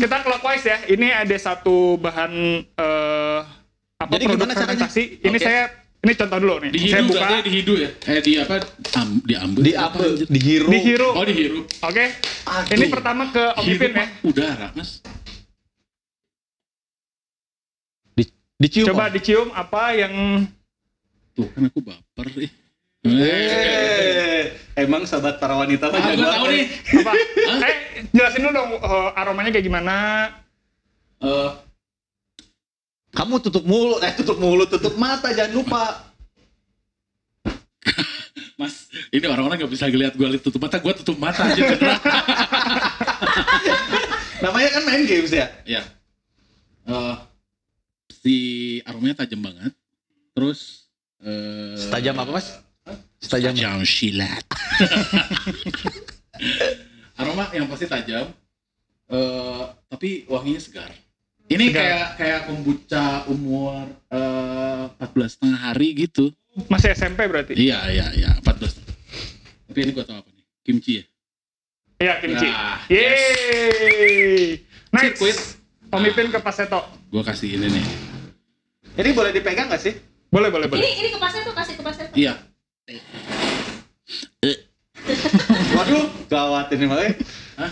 Kita 0.00 0.16
clockwise 0.20 0.64
ya. 0.64 0.78
Ini 0.86 1.24
ada 1.24 1.36
satu 1.36 1.96
bahan 1.96 2.32
eh 2.66 3.38
apa 4.00 4.10
Jadi 4.16 4.24
produk 4.24 4.48
gimana 4.48 4.52
caranya? 4.56 4.88
Ini 4.96 5.36
Oke. 5.36 5.44
saya 5.44 5.62
ini 6.00 6.12
contoh 6.16 6.38
dulu 6.40 6.54
nih. 6.64 6.70
Di 6.72 6.78
saya 6.88 7.04
buka. 7.04 7.26
di 7.44 7.50
hidu 7.52 7.72
ya? 7.76 7.90
Eh 8.08 8.20
di 8.24 8.32
apa? 8.40 8.64
Am, 8.96 9.20
di 9.20 9.34
ambil. 9.36 9.60
Di 9.60 9.72
apa? 9.76 10.00
apa? 10.00 10.24
Di 10.24 10.40
hero. 10.40 10.66
Dihirup. 10.72 11.12
Oh 11.12 11.24
dihirup. 11.28 11.64
Oke. 11.84 12.04
Aduh. 12.48 12.72
Ini 12.72 12.84
pertama 12.88 13.28
ke 13.28 13.44
Om 13.60 13.64
Ipin 13.68 13.92
ya. 13.92 14.06
udara 14.24 14.68
mas. 14.72 15.04
Dicium. 18.60 18.86
Coba 18.86 19.08
Om. 19.08 19.14
dicium 19.16 19.48
apa 19.50 19.82
yang 19.94 20.14
Tuh 21.32 21.48
kan 21.48 21.62
aku 21.64 21.80
baper 21.80 22.26
nih. 22.36 22.50
Eh, 23.00 24.42
emang 24.76 25.02
sahabat 25.02 25.40
para 25.40 25.56
wanita 25.56 25.88
mah 25.88 25.96
Ah, 25.96 26.12
jagoan 26.12 26.36
tahu 26.36 26.46
nih. 26.46 26.66
apa? 27.00 27.12
eh, 27.64 27.74
jelasin 28.10 28.40
dulu 28.42 28.52
dong 28.52 28.70
eh, 28.76 29.10
aromanya 29.16 29.50
kayak 29.50 29.64
gimana. 29.64 29.96
Eh, 31.18 31.50
Kamu 33.10 33.40
tutup 33.40 33.64
mulut, 33.64 33.98
eh 34.00 34.12
tutup 34.12 34.36
mulut, 34.36 34.68
tutup 34.68 34.94
mata, 34.94 35.32
jangan 35.32 35.50
lupa. 35.52 35.84
mas, 38.54 38.86
ini 39.08 39.24
orang-orang 39.24 39.56
nggak 39.58 39.72
bisa 39.72 39.88
ngeliat 39.88 40.12
gue 40.12 40.28
tutup 40.38 40.60
mata, 40.60 40.76
gue 40.76 40.92
tutup 40.94 41.16
mata 41.16 41.42
aja. 41.42 41.64
Namanya 44.40 44.68
kan 44.70 44.82
main 44.84 45.04
games 45.04 45.32
ya. 45.32 45.48
ya. 45.64 45.82
Eh, 46.84 47.14
si 48.20 48.34
aromanya 48.84 49.24
tajam 49.24 49.40
banget. 49.40 49.72
Terus. 50.32 50.88
eh, 51.20 51.76
Setajam 51.76 52.16
apa 52.16 52.32
mas? 52.32 52.48
Setajam. 53.20 53.52
Tajam 53.52 53.84
silat. 53.84 54.40
Aroma 57.16 57.48
yang 57.52 57.66
pasti 57.66 57.84
tajam. 57.84 58.30
eh 59.10 59.62
tapi 59.90 60.22
wanginya 60.24 60.56
segar. 60.56 60.88
Ini 61.50 61.66
Segar. 61.66 61.82
kayak 61.82 62.06
kayak 62.16 62.40
kombucha 62.46 63.26
umur 63.26 63.90
eh 64.06 64.84
14 64.96 65.28
setengah 65.28 65.60
hari 65.60 65.88
gitu. 65.98 66.30
Masih 66.66 66.92
SMP 66.92 67.26
berarti? 67.26 67.54
Iya, 67.54 67.78
iya, 67.90 68.06
iya, 68.12 68.30
14. 68.40 68.80
Tapi 69.66 69.78
ini 69.80 69.90
gua 69.90 70.02
tahu 70.02 70.16
apa 70.16 70.28
nih? 70.30 70.44
Kimchi 70.62 70.92
ya? 70.96 71.02
Iya, 72.00 72.12
kimchi. 72.18 72.46
Nah, 72.46 72.78
Yeay. 72.86 74.58
Nice. 74.90 75.02
Sirkuit. 75.12 75.36
Om 75.90 76.02
Ipin 76.06 76.30
ke 76.30 76.38
Paseto. 76.38 76.80
Gua 77.08 77.20
kasih 77.20 77.52
ini 77.52 77.66
nih. 77.68 77.84
Ini 78.98 79.10
boleh 79.14 79.30
dipegang 79.30 79.70
gak 79.70 79.80
sih? 79.80 79.94
Boleh, 80.30 80.50
boleh, 80.50 80.66
boleh. 80.66 80.82
Ini 80.82 80.90
ini 81.02 81.08
kepasnya 81.10 81.42
tuh 81.42 81.54
kasih 81.54 81.74
kepasnya 81.78 82.04
tuh. 82.10 82.16
Iya. 82.18 82.34
Waduh, 85.76 86.06
gawat 86.28 86.66
ini 86.74 86.84
mah. 86.86 86.98
eh. 87.02 87.14
Hah? 87.56 87.70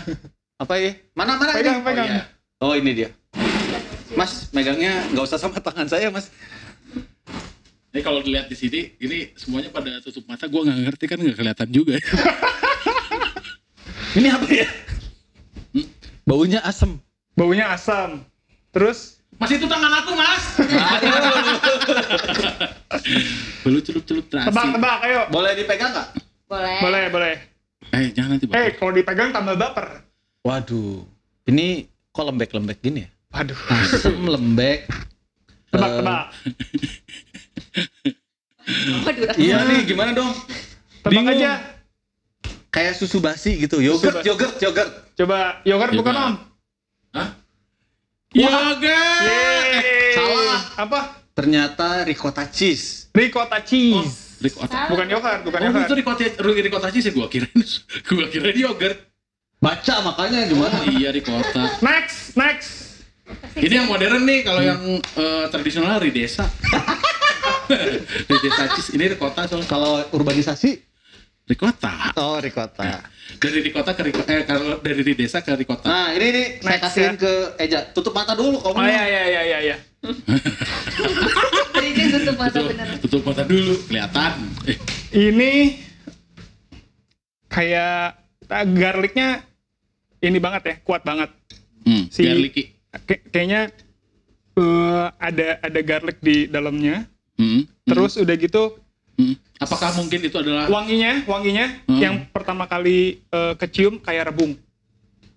Apa 0.59 0.73
ya? 0.75 0.91
Mana 1.15 1.39
mana 1.39 1.55
Pegang, 1.55 1.79
ini? 1.79 1.85
pegang. 1.87 2.07
Oh, 2.07 2.11
iya. 2.11 2.23
Oh 2.59 2.73
ini 2.75 2.91
dia. 2.91 3.09
Mas, 4.17 4.51
megangnya 4.51 5.07
nggak 5.13 5.23
usah 5.23 5.39
sama 5.39 5.61
tangan 5.63 5.87
saya, 5.87 6.11
Mas. 6.11 6.27
Ini 7.89 8.01
kalau 8.03 8.21
dilihat 8.21 8.51
di 8.51 8.57
sini, 8.57 8.93
ini 8.99 9.31
semuanya 9.33 9.71
pada 9.71 9.97
tutup 10.03 10.27
mata. 10.27 10.45
Gua 10.45 10.67
nggak 10.67 10.79
ngerti 10.83 11.05
kan 11.07 11.17
nggak 11.21 11.37
kelihatan 11.37 11.69
juga. 11.71 11.95
ya. 11.95 12.03
Ini 14.09 14.25
apa 14.33 14.47
ya? 14.49 14.65
Baunya 16.25 16.59
asem. 16.65 16.97
Baunya 17.37 17.69
asam. 17.69 18.25
Terus 18.73 19.18
Mas 19.39 19.49
itu 19.49 19.65
tangan 19.65 19.93
aku, 19.95 20.11
Mas. 20.13 20.43
Belum 23.63 23.79
celup-celup 23.79 24.25
terasi. 24.27 24.47
tebak-tebak, 24.49 24.97
ayo. 25.01 25.21
Boleh 25.29 25.51
dipegang 25.55 25.91
nggak? 25.91 26.07
Boleh. 26.45 26.77
Boleh, 26.81 27.03
boleh. 27.07 27.33
Eh, 27.89 28.11
jangan 28.11 28.35
nanti 28.35 28.45
Eh, 28.45 28.51
baper. 28.51 28.71
kalau 28.75 28.91
dipegang 28.91 29.29
tambah 29.31 29.55
baper. 29.55 30.03
Waduh. 30.41 31.07
Ini 31.45 31.83
kok 32.09 32.25
lembek-lembek 32.25 32.79
gini 32.79 32.99
ya? 33.01 33.09
Waduh. 33.31 33.59
Asem 33.69 34.19
lembek. 34.21 34.85
Tebak, 35.69 35.87
Eh, 35.87 35.97
tebak. 35.97 36.23
Waduh. 38.99 39.23
Iya 39.37 39.57
nih, 39.65 39.79
gimana 39.85 40.11
dong? 40.11 40.31
Tebak 40.99 41.11
bingung. 41.15 41.31
aja. 41.33 41.51
Kayak 42.69 42.93
susu 42.95 43.17
basi 43.17 43.57
gitu. 43.57 43.79
Yogurt, 43.79 44.21
yogurt, 44.21 44.59
yogurt. 44.59 44.91
Coba 45.15 45.57
yogurt 45.63 45.91
bukan 45.91 46.13
Yogurt. 46.13 46.27
om. 46.27 46.33
Hah? 47.09 47.27
Yogurt. 48.29 48.85
Yeay. 49.25 50.13
Salah. 50.13 50.61
Apa? 50.77 50.99
Ternyata 51.33 52.05
ricotta 52.05 52.45
cheese. 52.45 53.09
Ricotta 53.09 53.57
cheese. 53.65 54.37
Ricotta. 54.39 54.85
Bukan 54.87 55.07
yogurt, 55.09 55.41
bukan 55.43 55.59
Oh, 55.59 55.67
itu 55.67 55.97
yogurt. 55.97 55.97
ricotta, 55.97 56.23
ricotta 56.61 56.87
cheese 56.93 57.09
ya 57.09 57.13
gua 57.17 57.27
kirain. 57.27 57.59
gua 58.07 58.25
kirain 58.29 58.55
yogurt. 58.55 58.97
Baca 59.59 59.95
makanya 60.05 60.47
gimana? 60.47 60.77
Oh, 60.79 60.85
iya 60.87 61.09
ricotta. 61.11 61.81
Next, 61.83 62.37
next. 62.37 62.69
Ini 63.59 63.83
yang 63.83 63.87
modern 63.91 64.23
nih, 64.23 64.39
kalau 64.47 64.61
yang 64.63 64.79
eh, 65.01 65.45
tradisional 65.51 65.99
ridesa. 65.99 66.47
ridesa 68.29 68.63
cheese, 68.77 68.93
ini 68.95 69.09
ricotta 69.11 69.49
soalnya. 69.49 69.67
Kalau 69.67 69.99
urbanisasi, 70.15 70.79
Ricotta. 71.49 72.13
oh 72.15 72.37
ricotta. 72.37 73.01
Dari 73.35 73.59
ricotta 73.59 73.91
ke 73.91 74.03
ricotta, 74.03 74.29
eh 74.31 74.43
kalau 74.43 74.77
dari 74.77 75.01
ridesa 75.01 75.41
ke 75.41 75.49
ricotta. 75.51 75.83
Nah 75.83 76.13
ini 76.13 76.27
nih 76.29 76.45
saya 76.59 76.69
Next, 76.71 76.83
kasihin 76.85 77.09
ya. 77.09 77.17
ke 77.17 77.31
Eja. 77.57 77.79
Tutup 77.89 78.13
mata 78.13 78.33
dulu 78.33 78.57
kamu. 78.59 78.75
Oh 78.75 78.85
iya 78.85 79.03
iya 79.03 79.23
iya 79.25 79.41
iya 79.43 79.59
iya. 79.63 79.77
Jadi 81.73 81.89
dia 81.89 82.05
tutup 82.11 82.35
mata 82.35 82.53
tutup, 82.53 82.69
beneran. 82.69 82.95
tutup 82.99 83.21
mata 83.23 83.43
dulu, 83.43 83.73
kelihatan. 83.83 84.31
Eh, 84.63 84.77
Ini 85.11 85.51
kayak 87.47 87.97
ah, 88.45 88.65
garlicnya 88.67 89.41
ini 90.19 90.37
banget 90.37 90.61
ya, 90.63 90.75
kuat 90.79 91.01
banget. 91.01 91.33
hmm, 91.83 92.03
Si- 92.07 92.23
garlicky. 92.23 92.63
Kay- 93.03 93.25
kayaknya 93.25 93.61
eh, 94.53 95.05
ada 95.15 95.47
ada 95.59 95.79
garlic 95.79 96.17
di 96.19 96.45
dalamnya. 96.45 97.09
Hmm, 97.35 97.63
hmm, 97.63 97.87
Terus 97.87 98.17
udah 98.17 98.35
gitu 98.35 98.77
hmm. 99.15 99.33
Apakah 99.59 99.91
mungkin 99.93 100.19
itu 100.21 100.33
adalah 100.33 100.65
wanginya, 100.65 101.19
wanginya 101.25 101.65
Hmm. 101.83 101.99
yang 101.99 102.15
pertama 102.25 102.63
kali 102.63 103.19
eh, 103.21 103.53
kecium 103.55 103.99
kayak 103.99 104.31
rebung. 104.31 104.55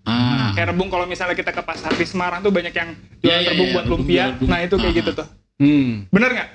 ah, 0.01 0.51
Kayak 0.53 0.71
rebung 0.71 0.87
kalau 0.87 1.03
misalnya 1.03 1.31
kita 1.33 1.49
ke 1.49 1.59
pasar 1.59 1.91
di 1.91 2.03
Semarang 2.03 2.39
tuh 2.39 2.49
banyak 2.49 2.71
yang 2.71 2.91
Iya, 3.19 3.19
jualan 3.21 3.39
iya, 3.39 3.49
rebung 3.49 3.67
iya, 3.67 3.73
buat 3.73 3.85
lumpia. 3.85 4.23
rebung. 4.29 4.47
Nah, 4.47 4.59
itu 4.59 4.75
kayak 4.75 4.89
Ah. 4.89 4.97
gitu 4.97 5.11
tuh. 5.13 5.27
Hmm. 5.55 5.89
Bener 6.09 6.29
nggak? 6.33 6.49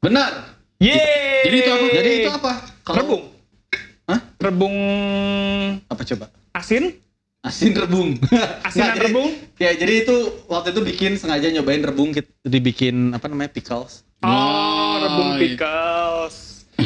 Benar. 0.00 0.30
Yeay! 0.78 1.40
Jadi 1.42 1.56
itu 1.58 1.70
apa? 1.70 1.86
Jadi 1.90 2.10
itu 2.14 2.30
apa? 2.30 2.52
Kalau- 2.82 2.98
Rebung. 2.98 3.22
Hah? 4.04 4.20
Rebung 4.38 4.74
Apa 5.86 6.02
coba? 6.02 6.26
asin? 6.52 6.84
Asin 7.40 7.72
rebung. 7.74 8.16
Asinan 8.66 8.72
Nggak, 8.86 8.92
jadi- 8.94 9.04
rebung? 9.06 9.28
Ya 9.54 9.70
jadi 9.72 9.94
itu 10.02 10.16
waktu 10.46 10.72
itu 10.72 10.80
bikin 10.82 11.12
sengaja 11.14 11.48
nyobain 11.50 11.80
rebung 11.80 12.12
dibikin 12.42 13.12
apa 13.12 13.28
namanya 13.28 13.48
pickles. 13.50 14.04
Oh, 14.20 14.28
Oh, 14.28 14.92
rebung 14.98 15.28
iya. 15.34 15.40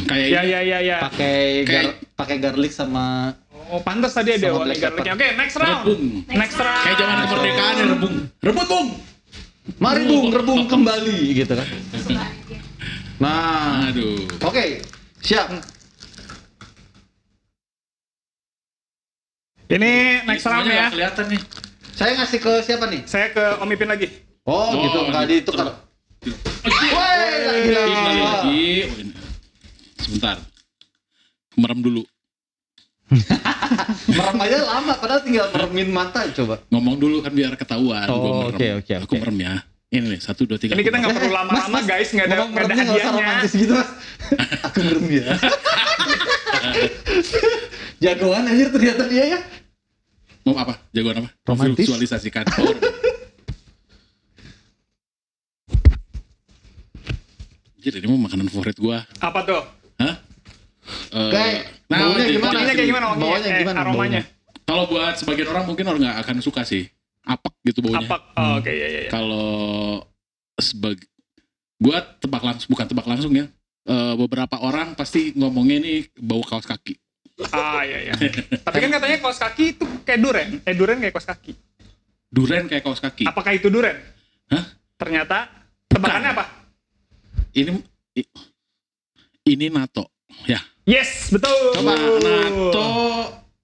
Kayak 0.01 0.27
Ya, 0.29 0.43
ya, 0.43 0.61
ya, 0.61 0.79
ya. 0.81 0.97
Pakai 1.01 1.39
gar- 1.65 1.97
pakai 2.15 2.37
garlic 2.39 2.71
sama 2.71 3.35
Oh, 3.69 3.81
pantas 3.81 4.13
tadi 4.13 4.33
ada 4.33 4.49
wangi 4.51 4.75
garlicnya. 4.75 5.13
Oke, 5.13 5.29
next 5.35 5.57
round. 5.57 5.85
Rebung. 5.85 6.03
Next 6.27 6.57
round. 6.57 6.83
Kayak 6.83 6.97
zaman 6.99 7.17
kemerdekaan 7.23 7.75
ya 7.75 7.85
rebung. 7.87 8.15
Rebut 8.41 8.67
bung. 8.67 8.89
Mari 9.77 10.03
bung, 10.05 10.27
rebung 10.31 10.61
kembali 10.65 11.19
gitu 11.37 11.53
kan. 11.53 11.69
Nah, 13.19 13.93
Aduh. 13.93 14.25
oke, 14.41 14.65
siap. 15.21 15.53
Ini 19.69 19.93
next 20.25 20.49
round 20.49 20.65
Semuanya 20.65 20.81
ya. 20.81 20.89
kelihatan 20.89 21.25
nih. 21.29 21.41
Saya 21.93 22.11
ngasih 22.17 22.39
ke 22.41 22.53
siapa 22.65 22.85
nih? 22.89 23.01
Saya 23.05 23.27
ke 23.29 23.45
Om 23.61 23.69
Ipin 23.69 23.85
lagi. 23.87 24.09
Oh, 24.49 24.73
Oh, 24.73 24.81
gitu, 24.81 24.99
nggak 25.05 25.25
gitu. 25.29 25.53
ditukar. 25.53 25.67
Woi, 26.65 27.21
lagi, 27.45 27.69
lagi. 27.69 27.93
lagi 27.93 28.17
lagi. 28.17 28.65
Oh, 28.81 28.97
ini. 28.97 29.13
Sebentar. 29.99 30.37
Merem 31.55 31.81
dulu. 31.81 32.03
Merem 34.09 34.37
aja 34.39 34.57
lama, 34.67 34.93
padahal 34.95 35.21
tinggal 35.23 35.47
meremin 35.49 35.89
mata 35.89 36.23
coba. 36.31 36.55
Ngomong 36.69 36.97
dulu 36.97 37.17
kan 37.19 37.31
biar 37.31 37.53
ketahuan. 37.55 38.07
Oh, 38.07 38.17
Gua 38.17 38.31
merem. 38.45 38.49
oke, 38.53 38.67
oke, 38.79 38.93
Aku 39.01 39.05
oke. 39.09 39.19
merem 39.19 39.37
ya. 39.41 39.53
Ini 39.89 40.05
nih, 40.07 40.21
satu, 40.21 40.45
dua, 40.45 40.57
tiga. 40.57 40.77
Ini 40.77 40.83
kita 40.83 40.97
nggak 40.99 41.15
perlu 41.17 41.31
lama-lama 41.33 41.79
guys, 41.83 42.09
nggak 42.11 42.23
ada 42.23 42.35
Ngomong 42.37 42.47
nggak 42.47 42.61
ada 42.61 42.69
meremnya 42.69 42.85
nggak 42.85 42.95
usah 42.95 43.07
hadiahnya. 43.07 43.25
romantis 43.25 43.53
gitu 43.55 43.73
mas. 43.73 43.89
Aku 44.69 44.79
merem 44.85 45.07
ya. 45.09 45.27
Jagoan 47.99 48.45
anjir 48.47 48.69
ternyata 48.69 49.03
dia 49.09 49.25
ya. 49.33 49.39
Mau 50.45 50.55
apa? 50.55 50.75
Jagoan 50.93 51.17
apa? 51.19 51.29
Romantis. 51.43 51.85
Visualisasikan. 51.89 52.45
Oh, 52.61 52.73
Anjir, 57.75 57.93
ini 57.95 58.07
mau 58.07 58.21
makanan 58.21 58.47
favorit 58.49 58.77
gua. 58.77 59.03
Apa 59.19 59.41
tuh? 59.43 59.63
Hah? 59.99 60.15
Eh, 61.13 61.31
Kayak 61.31 61.57
baunya 61.87 62.25
jadi- 62.25 62.35
gimana? 62.35 62.59
Kayak 62.65 62.89
gimana? 62.89 63.07
Bawahnya 63.13 63.49
eh, 63.51 63.61
gimana 63.61 63.79
aromanya. 63.83 64.23
Kalau 64.65 64.85
buat 64.87 65.15
sebagian 65.17 65.49
orang 65.49 65.65
mungkin 65.65 65.85
orang 65.85 66.01
nggak 66.01 66.19
akan 66.23 66.37
suka 66.41 66.63
sih. 66.63 66.85
Apek 67.25 67.53
gitu 67.63 67.85
baunya. 67.85 68.09
Apa? 68.09 68.17
Oh, 68.35 68.57
Oke, 68.57 68.73
ya, 68.73 68.89
ya, 68.89 69.01
ya. 69.05 69.11
Kalau 69.11 70.01
sebag 70.57 70.97
gua 71.77 72.01
tebak 72.17 72.43
langsung 72.43 72.69
bukan 72.73 72.87
tebak 72.87 73.07
langsung 73.07 73.33
ya. 73.33 73.45
Eh, 73.85 74.15
beberapa 74.17 74.61
orang 74.61 74.93
pasti 74.93 75.33
ngomongnya 75.33 75.77
ini 75.79 75.95
bau 76.15 76.41
kaos 76.41 76.65
kaki. 76.65 76.97
Ah, 77.49 77.81
ya, 77.83 78.11
ya. 78.11 78.15
Tapi 78.61 78.77
kan 78.79 78.91
katanya 78.99 79.17
kaos 79.21 79.39
kaki 79.39 79.65
itu 79.73 79.85
kayak 80.03 80.21
duren. 80.21 80.49
Eh, 80.61 80.75
duren 80.75 80.99
kayak 80.99 81.15
kaos 81.15 81.25
kaki. 81.27 81.53
Duren 82.29 82.65
kayak 82.69 82.85
kaos 82.85 83.01
kaki. 83.01 83.25
Apakah 83.25 83.53
itu 83.53 83.69
duren? 83.69 83.97
Hah? 84.49 84.65
Ternyata 84.97 85.49
tebakannya 85.87 86.35
apa? 86.35 86.45
Ini 87.55 87.73
i- 88.15 88.29
ini 89.49 89.69
nato. 89.69 90.05
Ya. 90.45 90.61
Yes, 90.85 91.29
betul. 91.29 91.53
Coba 91.75 91.95
nato. 92.19 92.89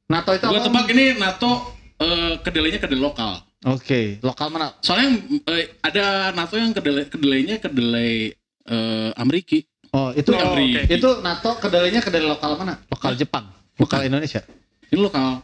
Nato 0.04 0.30
itu 0.32 0.44
Gua 0.44 0.60
apa? 0.60 0.66
tebak 0.68 0.86
ini 0.92 1.04
nato 1.16 1.50
eh, 1.98 2.32
kedelainya 2.40 2.78
kedelai 2.78 3.02
lokal. 3.02 3.32
Oke, 3.64 4.20
lokal 4.20 4.52
mana? 4.52 4.76
Soalnya 4.84 5.16
eh, 5.48 5.72
ada 5.80 6.28
nato 6.30 6.56
yang 6.56 6.72
kedelai 6.72 7.08
kedelainya 7.08 7.56
kedelai 7.58 8.32
eh, 8.64 9.10
Ameriki. 9.16 9.64
Oh, 9.94 10.10
itu 10.10 10.34
Oh, 10.34 10.58
oke. 10.58 10.84
itu 10.84 11.08
nato 11.22 11.50
kedelainya 11.56 12.04
kedelai 12.04 12.28
lokal 12.28 12.60
mana? 12.60 12.76
Lokal 12.92 13.16
Jepang. 13.16 13.48
Lokal 13.80 14.04
Indonesia. 14.04 14.44
Ini 14.92 15.00
lokal. 15.00 15.40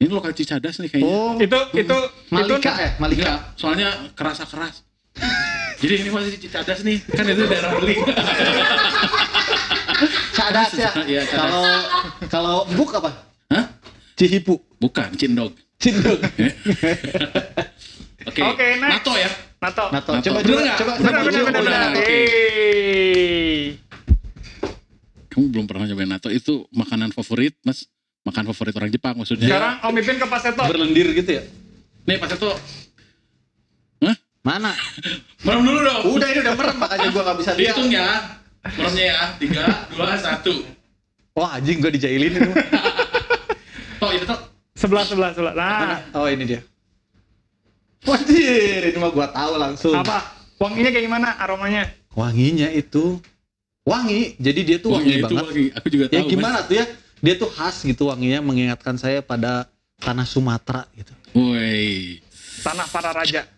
Ini 0.00 0.10
lokal 0.10 0.32
Cicadas 0.32 0.80
nih 0.80 0.88
kayaknya. 0.88 1.06
Oh, 1.06 1.36
Itu 1.36 1.58
itu 1.76 1.96
Malika 2.32 2.56
itu 2.58 2.80
ya, 2.80 2.90
Malika. 2.98 3.20
Enggak, 3.20 3.38
soalnya 3.54 3.88
kerasa 4.16 4.44
keras. 4.44 4.82
Jadi 5.78 5.94
ini 6.00 6.10
masih 6.10 6.40
Cicadas 6.40 6.80
nih, 6.80 6.98
kan 7.12 7.28
itu 7.28 7.44
daerah 7.44 7.70
beli. 7.76 7.94
Cadas 10.44 10.70
ya. 10.76 10.90
Iya, 11.10 11.22
cadas. 11.24 11.40
Kalau 11.40 11.64
kalau 12.28 12.56
buk 12.76 12.90
apa? 12.92 13.10
Hah? 13.48 13.64
Cihipu. 14.14 14.60
Bukan, 14.76 15.08
Cindog. 15.16 15.56
Cindog. 15.80 16.20
Oke, 18.24 18.40
Oke, 18.40 18.66
next. 18.80 18.92
NATO 19.00 19.12
ya. 19.16 19.30
Nato. 19.60 19.84
Nato. 19.92 20.10
Nato. 20.16 20.24
Coba 20.24 20.38
Bener 20.40 20.48
coba 20.48 20.60
nggak? 20.64 20.78
coba. 20.80 20.92
Bener, 20.96 21.22
dulu. 21.24 21.44
Oke. 21.44 22.08
Yeay. 22.08 23.76
Kamu 25.28 25.46
belum 25.50 25.66
pernah 25.66 25.84
nyobain 25.90 26.08
NATO 26.08 26.28
itu 26.30 26.64
makanan 26.70 27.10
favorit, 27.10 27.58
Mas? 27.66 27.90
Makan 28.24 28.48
favorit 28.48 28.72
orang 28.78 28.88
Jepang 28.88 29.18
maksudnya. 29.18 29.50
Sekarang 29.50 29.74
Om 29.84 29.94
Ipin 30.00 30.16
ke 30.16 30.26
Paseto. 30.30 30.62
Berlendir 30.64 31.08
gitu 31.12 31.30
ya. 31.36 31.42
Nih, 32.04 32.16
pas 32.16 32.32
itu 32.32 32.48
Hah? 34.04 34.16
Mana? 34.40 34.72
Merem 35.44 35.62
dulu 35.64 35.80
dong. 35.84 36.02
Udah 36.16 36.28
ini 36.32 36.40
udah 36.40 36.54
merem 36.56 36.76
makanya 36.80 37.08
gua 37.12 37.22
nggak 37.28 37.38
bisa 37.44 37.50
lihat. 37.52 37.76
Dihitung 37.76 37.88
ya. 37.92 38.08
Meremnya 38.66 39.04
ya. 39.04 39.16
Tiga, 39.36 39.64
dua, 39.90 40.16
satu. 40.16 40.64
Wah 41.32 41.56
anjing 41.56 41.78
gua 41.78 41.90
dijailin 41.90 42.32
ini. 42.32 42.50
Oh, 43.98 44.12
ini 44.12 44.20
tuh. 44.22 44.36
Sebelah, 44.76 45.00
sebelah, 45.02 45.32
sebelah. 45.32 45.54
Nah? 45.56 46.00
Oh 46.12 46.28
ini 46.28 46.44
dia. 46.44 46.60
Wajir, 48.04 48.84
ini 48.84 48.98
mah 49.00 49.08
gua 49.08 49.32
tahu 49.32 49.56
langsung. 49.56 49.96
apa? 49.96 50.20
Wanginya 50.60 50.92
kayak 50.92 51.04
gimana? 51.04 51.28
Aromanya? 51.40 51.88
Wanginya 52.12 52.68
itu 52.68 53.16
wangi. 53.82 54.36
Jadi 54.36 54.60
dia 54.62 54.76
tuh 54.76 54.92
wangi, 54.92 55.08
Wangi 55.08 55.16
itu 55.18 55.34
banget. 55.34 55.44
wangi. 55.48 55.64
Aku 55.72 55.86
juga 55.88 56.04
tahu. 56.06 56.14
Ya 56.14 56.20
Mas. 56.20 56.28
gimana 56.28 56.58
tuh 56.62 56.74
ya? 56.76 56.86
Dia 57.18 57.34
tuh 57.34 57.48
khas 57.48 57.76
gitu 57.80 58.02
wanginya 58.06 58.44
mengingatkan 58.44 59.00
saya 59.00 59.24
pada 59.24 59.64
tanah 59.96 60.28
Sumatera 60.28 60.84
gitu. 60.92 61.16
Woi. 61.32 62.20
Tanah 62.60 62.84
para 62.86 63.10
raja. 63.10 63.48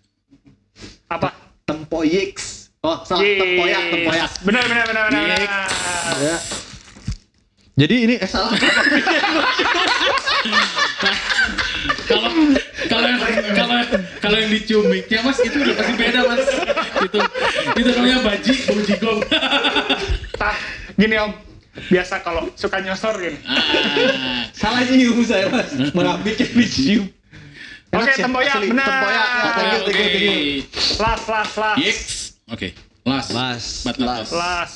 Apa? 1.10 1.34
Tempoyix. 1.66 2.55
Oh, 2.86 3.02
salah 3.02 3.18
tempoyak, 3.26 3.82
tempoyak. 3.90 4.30
Benar, 4.46 4.62
benar, 4.70 4.84
benar, 4.86 5.02
benar. 5.10 5.38
Ya. 6.22 6.36
Jadi 7.76 7.96
ini 8.06 8.14
eh 8.16 8.30
salah. 8.30 8.54
kalau 12.06 12.30
kalau 12.86 13.06
yang 13.10 13.20
kalau 13.52 13.76
kalau 14.22 14.36
yang 14.38 14.50
dicium 14.54 14.86
mic-nya 14.86 15.20
mas 15.20 15.38
itu 15.42 15.56
udah 15.58 15.74
pasti 15.74 15.92
beda 15.98 16.20
mas 16.24 16.46
itu 17.02 17.18
itu 17.76 17.88
namanya 17.90 18.18
baji 18.22 18.52
bau 18.64 18.80
jigong 18.80 19.20
Tah, 20.38 20.56
gini 20.94 21.16
Om. 21.18 21.32
biasa 21.92 22.24
kalau 22.24 22.48
suka 22.56 22.80
nyosor 22.80 23.20
gini. 23.20 23.36
Ah, 23.44 24.48
Salah 24.56 24.80
nyium 24.88 25.20
saya 25.20 25.52
mas. 25.52 25.68
Malah 25.92 26.16
bikin 26.24 26.48
dicium. 26.56 27.04
Oke, 27.92 28.12
sih, 28.16 28.24
tempoyak, 28.24 28.60
benar. 28.64 28.88
Tempoyak. 28.88 29.26
Ya, 29.28 29.50
thank 29.52 29.72
you, 29.72 29.80
Oke. 29.80 29.92
thank 29.92 30.00
you, 30.00 30.08
thank 30.08 30.24
you. 30.24 30.36
Las, 31.00 31.22
las, 31.28 31.50
las. 31.56 31.76
Yes. 31.76 32.25
Oke. 32.46 32.70
Last. 33.02 33.34
Las, 33.34 33.82
But 33.82 33.98
last. 33.98 34.30
Las. 34.30 34.72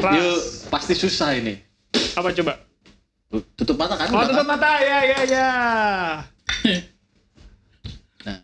Las. 0.00 0.14
Yuk, 0.16 0.40
pasti 0.68 0.92
susah 0.92 1.32
ini. 1.36 1.56
Apa 2.12 2.32
coba? 2.36 2.60
Tutup 3.56 3.76
mata 3.80 3.94
kan? 3.96 4.12
Oh, 4.12 4.24
tutup 4.28 4.44
mata. 4.48 4.70
Ya, 4.84 4.98
ya, 5.04 5.18
ya. 5.24 5.48
Nah. 8.20 8.36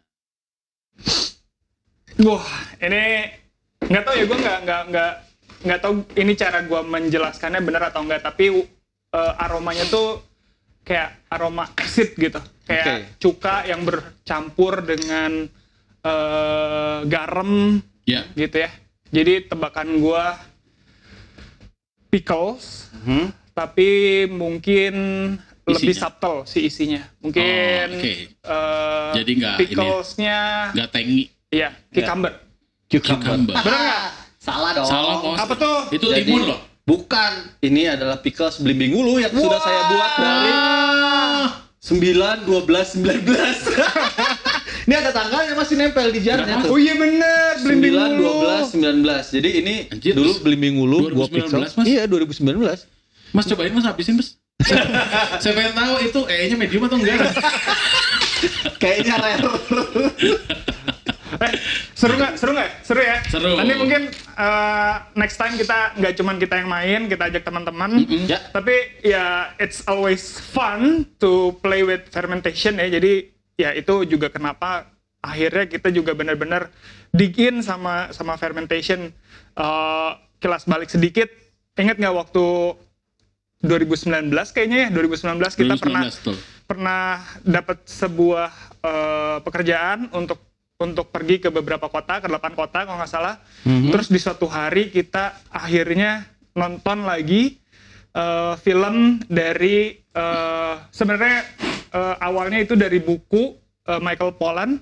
Wah, 2.25 2.49
ini 2.81 3.29
nggak 3.85 4.03
tahu 4.09 4.15
ya 4.17 4.25
gue 4.25 4.39
nggak 4.41 4.59
nggak 4.65 4.83
nggak 4.89 5.13
nggak 5.69 5.81
tahu 5.85 5.93
ini 6.17 6.33
cara 6.33 6.65
gue 6.65 6.81
menjelaskannya 6.81 7.61
benar 7.61 7.93
atau 7.93 8.01
enggak 8.09 8.25
tapi 8.25 8.65
eh, 9.13 9.33
aromanya 9.45 9.85
tuh 9.85 10.25
kayak 10.81 11.29
aroma 11.29 11.69
acid 11.77 12.17
gitu 12.17 12.41
kayak 12.65 13.21
cuka 13.21 13.69
yang 13.69 13.85
bercampur 13.85 14.81
dengan 14.81 15.45
eh, 16.03 16.99
garam 17.05 17.85
Ya. 18.07 18.23
gitu 18.33 18.57
ya 18.57 18.71
jadi 19.09 19.45
tebakan 19.45 19.99
gue 19.99 20.25
pickles 22.09 22.89
Hmm. 23.03 23.31
tapi 23.53 23.89
mungkin 24.27 24.95
lebih 25.63 25.91
Isinya. 25.91 26.03
subtle 26.07 26.39
si 26.43 26.59
isinya 26.65 27.03
mungkin 27.19 27.43
Oh, 27.43 27.99
oke. 27.99 28.13
eh, 28.31 29.11
Jadi 29.13 29.31
nggak 29.37 29.53
ini 29.53 29.59
ya? 29.59 29.59
picklesnya 29.61 30.39
Nggak 30.73 30.89
tangy. 30.91 31.23
iya 31.51 31.69
cucumber 31.89 32.33
Cucumber. 32.87 33.55
bener 33.57 33.81
nggak 33.83 34.05
Salah 34.39 34.71
dong. 34.71 34.87
Salah 34.87 35.15
bos. 35.19 35.35
Apa 35.37 35.55
tuh? 35.59 35.79
Itu 35.91 36.07
Jadi- 36.07 36.23
timun 36.23 36.47
loh. 36.47 36.63
Bukan. 36.87 37.51
Ini 37.59 37.99
adalah 37.99 38.15
pickles 38.17 38.63
belimbing 38.63 38.95
ulu 38.95 39.19
yang 39.19 39.35
sudah 39.35 39.59
saya 39.59 39.91
buat 39.91 40.13
dari 40.17 40.55
9, 41.83 42.47
12, 42.47 42.95
19. 42.95 43.59
Ini 44.87 44.95
ada 44.95 45.11
tanggalnya 45.11 45.55
masih 45.59 45.75
nempel 45.75 46.15
di 46.15 46.23
jarnya. 46.23 46.63
Oh 46.71 46.79
iya 46.79 46.95
bener, 46.95 47.59
9, 47.59 47.67
belimbing 47.67 47.95
dulu. 48.23 48.47
12, 48.47 48.79
19. 49.03 49.35
Jadi 49.35 49.51
ini 49.59 49.75
Anjir, 49.91 50.13
dulu 50.15 50.31
terus 50.31 50.43
belimbing 50.47 50.75
ulu 50.79 51.11
gua 51.11 51.27
2019, 51.27 51.35
pickles. 51.35 51.73
Mas? 51.75 51.85
Iya, 51.91 52.03
2019. 52.07 53.35
Mas 53.35 53.45
cobain 53.51 53.73
mas 53.75 53.85
habisin 53.85 54.15
mas. 54.15 54.39
Saya 55.43 55.53
pengen 55.53 55.75
tahu 55.75 55.95
itu 56.07 56.21
E-nya 56.31 56.57
medium 56.57 56.87
atau 56.87 56.97
enggak. 56.97 57.19
Kayaknya 58.81 59.15
rare. 59.19 59.43
Eh, 61.37 61.53
seru 61.93 62.15
nggak? 62.17 62.33
Seru 62.39 62.53
nggak? 62.55 62.71
Seru 62.87 63.03
ya? 63.03 63.17
Seru. 63.27 63.53
Nanti 63.59 63.75
mungkin 63.75 64.03
eh, 64.15 64.95
next 65.19 65.37
time 65.37 65.59
kita 65.59 65.99
nggak 65.99 66.15
cuman 66.17 66.37
kita 66.39 66.55
yang 66.63 66.71
main, 66.71 67.01
kita 67.11 67.23
ajak 67.29 67.43
teman-teman. 67.43 68.07
Ya. 68.31 68.39
Tapi 68.55 69.03
ya 69.03 69.51
it's 69.59 69.83
always 69.91 70.39
fun 70.39 71.05
to 71.19 71.59
play 71.61 71.83
with 71.83 72.07
fermentation 72.15 72.79
ya. 72.79 72.87
Jadi 72.87 73.36
ya 73.57 73.73
itu 73.73 74.05
juga 74.05 74.29
kenapa 74.29 74.89
akhirnya 75.25 75.67
kita 75.67 75.89
juga 75.91 76.13
benar-benar 76.13 76.71
dig 77.11 77.35
in 77.41 77.65
sama 77.65 78.13
sama 78.13 78.37
fermentation. 78.37 79.11
Eh, 79.57 80.11
kilas 80.39 80.69
balik 80.69 80.93
sedikit. 80.93 81.27
Ingat 81.77 82.01
nggak 82.01 82.17
waktu 82.17 82.47
2019 83.65 84.33
kayaknya 84.53 84.79
ya 84.87 84.89
2019 84.93 85.41
kita 85.57 85.75
2019 85.77 85.81
pernah 85.81 86.03
tuh. 86.13 86.37
pernah 86.69 87.05
dapat 87.43 87.79
sebuah 87.89 88.51
eh, 88.85 89.39
pekerjaan 89.43 90.13
untuk 90.13 90.39
untuk 90.77 91.09
pergi 91.09 91.41
ke 91.41 91.49
beberapa 91.49 91.89
kota, 91.89 92.21
ke 92.21 92.29
delapan 92.29 92.53
kota 92.53 92.85
kalau 92.85 93.01
nggak 93.01 93.09
salah. 93.09 93.41
Terus 93.65 94.13
di 94.13 94.21
suatu 94.21 94.45
hari 94.45 94.93
kita 94.93 95.49
akhirnya 95.49 96.29
nonton 96.53 97.09
lagi 97.09 97.57
eh, 98.17 98.55
film 98.59 99.21
dari 99.29 100.01
eh, 100.01 100.75
sebenarnya 100.89 101.45
eh, 101.93 102.15
awalnya 102.25 102.65
itu 102.65 102.73
dari 102.73 102.97
buku 102.99 103.53
eh, 103.85 104.01
Michael 104.01 104.41
Pollan, 104.41 104.81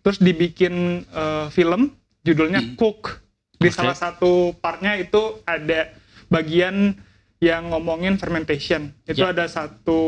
terus 0.00 0.16
dibikin 0.16 1.04
eh, 1.04 1.46
film 1.52 1.92
judulnya 2.24 2.64
Cook. 2.74 3.20
Di 3.60 3.68
Oke. 3.68 3.76
salah 3.76 3.92
satu 3.92 4.56
partnya 4.56 4.96
itu 4.96 5.44
ada 5.44 5.92
bagian 6.32 6.96
yang 7.44 7.68
ngomongin 7.68 8.16
fermentation. 8.16 8.88
Itu 9.04 9.28
Ya. 9.28 9.36
ada 9.36 9.44
satu 9.44 10.00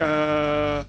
eh, 0.00 0.80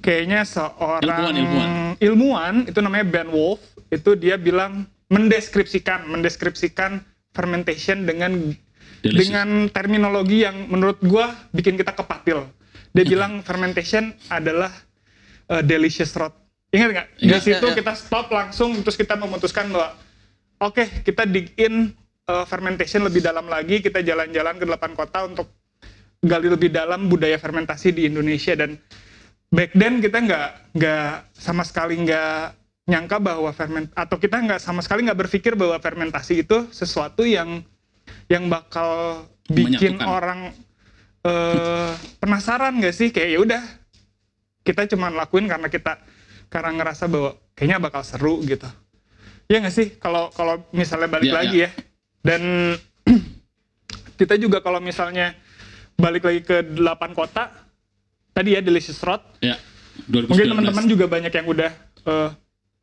kayaknya 0.00 0.42
seorang 0.42 1.04
Ilmuwan, 1.04 1.34
ilmuwan. 1.36 1.70
ilmuwan, 2.00 2.54
itu 2.66 2.78
namanya 2.80 3.04
Ben 3.06 3.28
Wolf 3.28 3.60
itu 3.92 4.16
dia 4.16 4.40
bilang 4.40 4.88
mendeskripsikan 5.12 6.08
mendeskripsikan 6.08 7.04
fermentation 7.36 8.08
dengan 8.08 8.56
Delicious. 9.02 9.34
dengan 9.34 9.66
terminologi 9.74 10.46
yang 10.46 10.70
menurut 10.70 11.02
gua 11.02 11.34
bikin 11.50 11.74
kita 11.74 11.90
kepatil. 11.90 12.46
Dia 12.94 13.04
bilang 13.04 13.42
fermentation 13.42 14.14
adalah 14.30 14.70
uh, 15.50 15.62
delicious 15.64 16.14
rot. 16.14 16.32
Ingat 16.70 16.88
nggak? 16.94 17.08
Di 17.18 17.24
Ingat, 17.26 17.42
situ 17.42 17.66
ya, 17.66 17.72
ya. 17.74 17.78
kita 17.82 17.92
stop 17.98 18.30
langsung 18.30 18.78
terus 18.80 18.94
kita 18.94 19.18
memutuskan 19.18 19.68
bahwa 19.74 19.98
oke 20.62 21.02
kita 21.02 21.26
dig 21.26 21.50
in 21.58 21.90
uh, 22.30 22.46
fermentation 22.46 23.02
lebih 23.02 23.20
dalam 23.20 23.50
lagi, 23.50 23.82
kita 23.82 24.00
jalan-jalan 24.00 24.54
ke 24.56 24.64
delapan 24.64 24.92
kota 24.94 25.26
untuk 25.26 25.50
gali 26.22 26.46
lebih 26.46 26.70
dalam 26.70 27.10
budaya 27.10 27.34
fermentasi 27.34 27.90
di 27.90 28.06
Indonesia 28.06 28.54
dan 28.54 28.78
back 29.50 29.74
then 29.74 29.98
kita 29.98 30.22
nggak 30.22 30.48
nggak 30.78 31.34
sama 31.34 31.66
sekali 31.66 31.98
nggak 31.98 32.54
nyangka 32.86 33.18
bahwa 33.18 33.50
ferment 33.50 33.90
atau 33.94 34.16
kita 34.22 34.38
nggak 34.38 34.60
sama 34.62 34.80
sekali 34.86 35.02
nggak 35.02 35.18
berpikir 35.26 35.58
bahwa 35.58 35.76
fermentasi 35.82 36.46
itu 36.46 36.70
sesuatu 36.70 37.26
yang 37.26 37.66
yang 38.32 38.48
bakal 38.48 39.22
bikin 39.46 40.00
Menyatukan. 40.00 40.08
orang 40.08 40.40
eh, 41.22 41.92
penasaran 42.16 42.72
nggak 42.74 42.94
sih 42.94 43.08
kayak 43.10 43.28
ya 43.28 43.38
udah 43.38 43.62
kita 44.62 44.88
cuma 44.88 45.10
lakuin 45.10 45.44
karena 45.44 45.68
kita 45.68 46.00
karena 46.48 46.70
ngerasa 46.72 47.04
bahwa 47.06 47.36
kayaknya 47.52 47.78
bakal 47.78 48.00
seru 48.00 48.40
gitu 48.42 48.64
ya 49.46 49.60
nggak 49.60 49.74
sih 49.74 49.88
kalau 49.96 50.32
kalau 50.32 50.64
misalnya 50.72 51.10
balik 51.10 51.28
Iya, 51.28 51.36
lagi 51.36 51.56
ya 51.58 51.70
dan 52.22 52.42
kita 54.16 54.34
juga 54.36 54.58
kalau 54.58 54.78
misalnya 54.78 55.34
balik 55.94 56.24
lagi 56.24 56.40
ke 56.40 56.64
delapan 56.64 57.12
kota 57.12 57.52
tadi 58.32 58.56
ya 58.56 58.60
delicious 58.60 59.02
rot 59.02 59.20
Ya. 59.38 59.58
mungkin 60.08 60.48
2019. 60.48 60.52
teman-teman 60.56 60.84
juga 60.88 61.04
banyak 61.06 61.28
yang 61.30 61.46
udah 61.46 61.70
eh, 62.02 62.28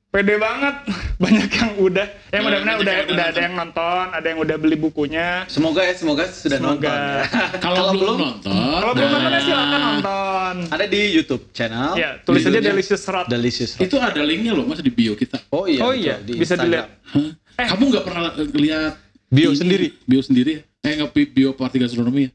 pede 0.10 0.36
banget 0.36 0.76
banyak 1.24 1.50
yang 1.52 1.72
udah 1.78 2.08
yang 2.30 2.34
Ya, 2.34 2.40
mudah-mudahan 2.42 2.66
banyak 2.66 2.82
udah 2.82 2.94
yang 2.94 3.06
udah 3.06 3.14
udah 3.14 3.26
ada 3.28 3.40
yang 3.40 3.56
nonton 3.56 4.06
ada 4.10 4.26
yang 4.26 4.40
udah 4.40 4.56
beli 4.58 4.74
bukunya 4.76 5.28
Semoga 5.46 5.82
ya, 5.82 5.94
semoga 5.94 6.24
sudah 6.26 6.58
Semoga. 6.58 6.90
nonton. 6.90 6.98
ya. 6.98 7.24
Kalau 7.66 7.84
belum 7.92 8.16
nonton, 8.18 8.54
kalau 8.76 8.94
belum 8.94 9.10
nonton 9.12 9.32
ya 9.32 9.42
silakan 9.44 9.80
nonton 9.94 10.56
Ada 10.68 10.86
di 10.86 11.02
YouTube 11.12 11.44
channel. 11.52 11.94
ya 11.94 12.10
tulis 12.20 12.42
aja 12.42 12.60
delicious 12.60 13.04
rot 13.06 13.26
Delicious. 13.28 13.72
Itu 13.78 13.96
ada 13.98 14.18
linknya 14.20 14.52
loh 14.52 14.66
mas 14.66 14.80
di 14.80 14.90
bio 14.90 15.14
kita. 15.14 15.38
Oh 15.50 15.70
iya. 15.70 15.82
oh 15.84 15.94
iya 15.94 16.18
di 16.18 16.34
bisa 16.34 16.54
dilihat 16.56 16.90
Hah? 17.06 17.30
Eh. 17.56 17.68
Kamu 17.68 17.84
nggak 17.88 18.04
pernah 18.04 18.22
lihat 18.56 18.94
Bio 19.30 19.54
ini? 19.54 19.60
sendiri? 19.60 19.88
Bio 20.04 20.22
sendiri? 20.22 20.66
Eh 20.82 20.92
nggak 20.96 21.12
bi- 21.12 21.30
bio 21.30 21.54
party 21.54 21.78
gastronomi 21.78 22.26
ya? 22.26 22.32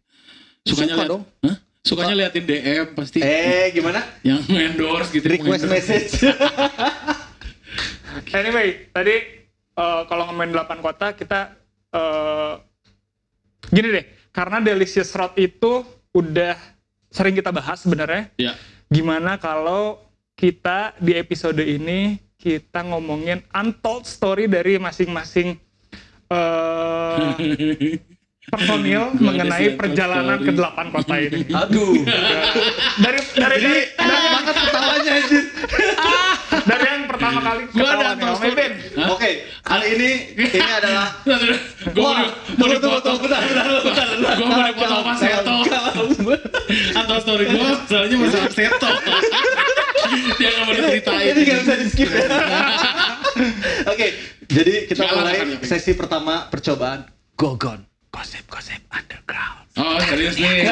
Sukanya 0.62 0.94
Suka 0.94 1.02
lihat? 1.02 1.10
dong. 1.10 1.22
Hah? 1.42 1.56
Sukanya 1.80 2.14
liatin 2.14 2.44
DM 2.44 2.86
pasti 2.94 3.18
Eh, 3.18 3.68
gimana? 3.68 4.00
yang 4.22 4.38
endorse 4.46 5.10
gitu. 5.10 5.26
Request 5.26 5.66
message. 5.66 6.12
anyway 8.34 8.88
tadi 8.90 9.14
eh, 9.74 10.02
kalau 10.06 10.30
ngomongin 10.30 10.54
delapan 10.54 10.78
kota 10.80 11.12
kita 11.14 11.54
eh, 11.94 12.54
gini 13.72 13.88
deh 14.00 14.04
karena 14.34 14.58
delicious 14.60 15.14
rot 15.14 15.34
itu 15.38 15.82
udah 16.14 16.58
sering 17.10 17.34
kita 17.34 17.54
bahas 17.54 17.82
sebenarnya 17.82 18.30
Ya. 18.38 18.58
gimana 18.90 19.38
kalau 19.38 20.02
kita 20.34 20.94
di 20.98 21.14
episode 21.14 21.62
ini 21.62 22.18
kita 22.38 22.84
ngomongin 22.84 23.40
untold 23.54 24.04
story 24.04 24.50
dari 24.50 24.76
masing-masing 24.76 25.56
eh, 26.28 27.98
personil 28.52 29.08
mengenai 29.16 29.72
perjalanan 29.72 30.38
ke 30.44 30.52
delapan 30.52 30.86
kota 30.92 31.14
ini. 31.16 31.48
Aduh. 31.48 32.04
Dari 33.00 33.20
dari 33.32 33.56
dari, 33.64 33.82
dari, 33.96 34.26
banget 34.28 34.54
ketawanya 34.60 35.12
anjir. 35.16 35.44
Dari 36.62 36.86
yang 36.86 37.04
pertama 37.10 37.38
kali 37.42 37.62
Gua 37.74 37.88
ada. 37.90 38.08
Ibin. 38.44 38.72
Hah? 38.94 39.08
Oke, 39.14 39.30
kali 39.66 39.86
ini 39.98 40.10
ini 40.38 40.70
adalah 40.70 41.06
Gue 41.96 42.10
mau 42.58 42.66
tunggu, 42.78 42.98
tunggu, 43.02 43.18
bentar, 43.26 43.40
bentar, 43.42 43.66
bentar. 43.82 44.34
Gue 44.38 44.46
mau 44.46 44.62
dipotong 44.62 45.02
Mas 45.02 45.18
Seto. 45.18 45.56
Atau 46.94 47.16
story 47.22 47.44
gue, 47.50 47.70
soalnya 47.88 48.16
masalah 48.18 48.52
Seto. 48.52 48.88
Dia 50.38 50.48
nggak 50.52 50.64
mau 50.68 50.72
diceritain. 50.76 51.24
Ini 51.32 51.40
nggak 51.42 51.58
bisa 51.64 51.74
di 51.80 51.86
skip 51.90 52.10
ya. 52.12 52.26
Oke, 53.92 54.06
jadi 54.46 54.74
kita 54.86 55.02
mulai 55.10 55.58
sesi 55.64 55.92
pertama 55.96 56.46
percobaan 56.52 57.08
Gogon. 57.34 57.82
Gosip-gosip 58.14 58.78
underground. 58.94 59.66
Oh 59.74 59.98
serius 60.06 60.38
nih. 60.38 60.70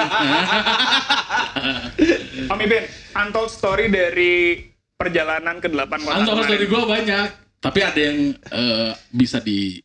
Om 2.46 2.58
Ibin, 2.62 2.84
untold 3.18 3.50
story 3.50 3.90
dari 3.90 4.62
perjalanan 4.94 5.58
ke 5.58 5.68
delapan 5.68 5.98
kota. 6.00 6.16
Untold 6.18 6.36
kemarin. 6.38 6.48
story 6.48 6.66
gue 6.66 6.82
banyak. 6.84 7.26
Tapi 7.62 7.78
ada 7.80 8.00
yang 8.00 8.18
eh, 8.34 8.92
bisa 9.08 9.38
di 9.38 9.78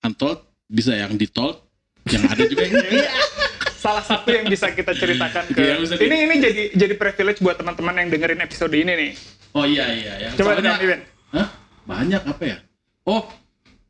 untold, 0.00 0.42
bisa 0.66 0.92
yang 0.92 1.14
di 1.14 1.26
told, 1.26 1.62
yang 2.10 2.26
ada 2.26 2.42
juga 2.42 2.66
yang 2.66 2.82
salah 3.82 4.02
satu 4.02 4.30
yang 4.30 4.46
bisa 4.46 4.70
kita 4.70 4.94
ceritakan 4.94 5.44
ke 5.48 5.58
Iya, 5.58 5.74
bisa 5.78 5.94
di- 5.94 6.06
ini 6.06 6.16
ini 6.26 6.34
jadi 6.38 6.62
jadi 6.74 6.94
privilege 6.94 7.38
buat 7.38 7.58
teman-teman 7.58 7.94
yang 7.96 8.08
dengerin 8.10 8.42
episode 8.42 8.74
ini 8.74 8.92
nih. 8.92 9.12
Oh 9.52 9.62
iya 9.62 9.86
iya 9.90 10.12
ya. 10.18 10.30
Coba 10.34 10.58
Soalnya-. 10.58 11.02
Hah? 11.30 11.46
Banyak 11.82 12.22
apa 12.24 12.42
ya? 12.42 12.58
Oh, 13.02 13.26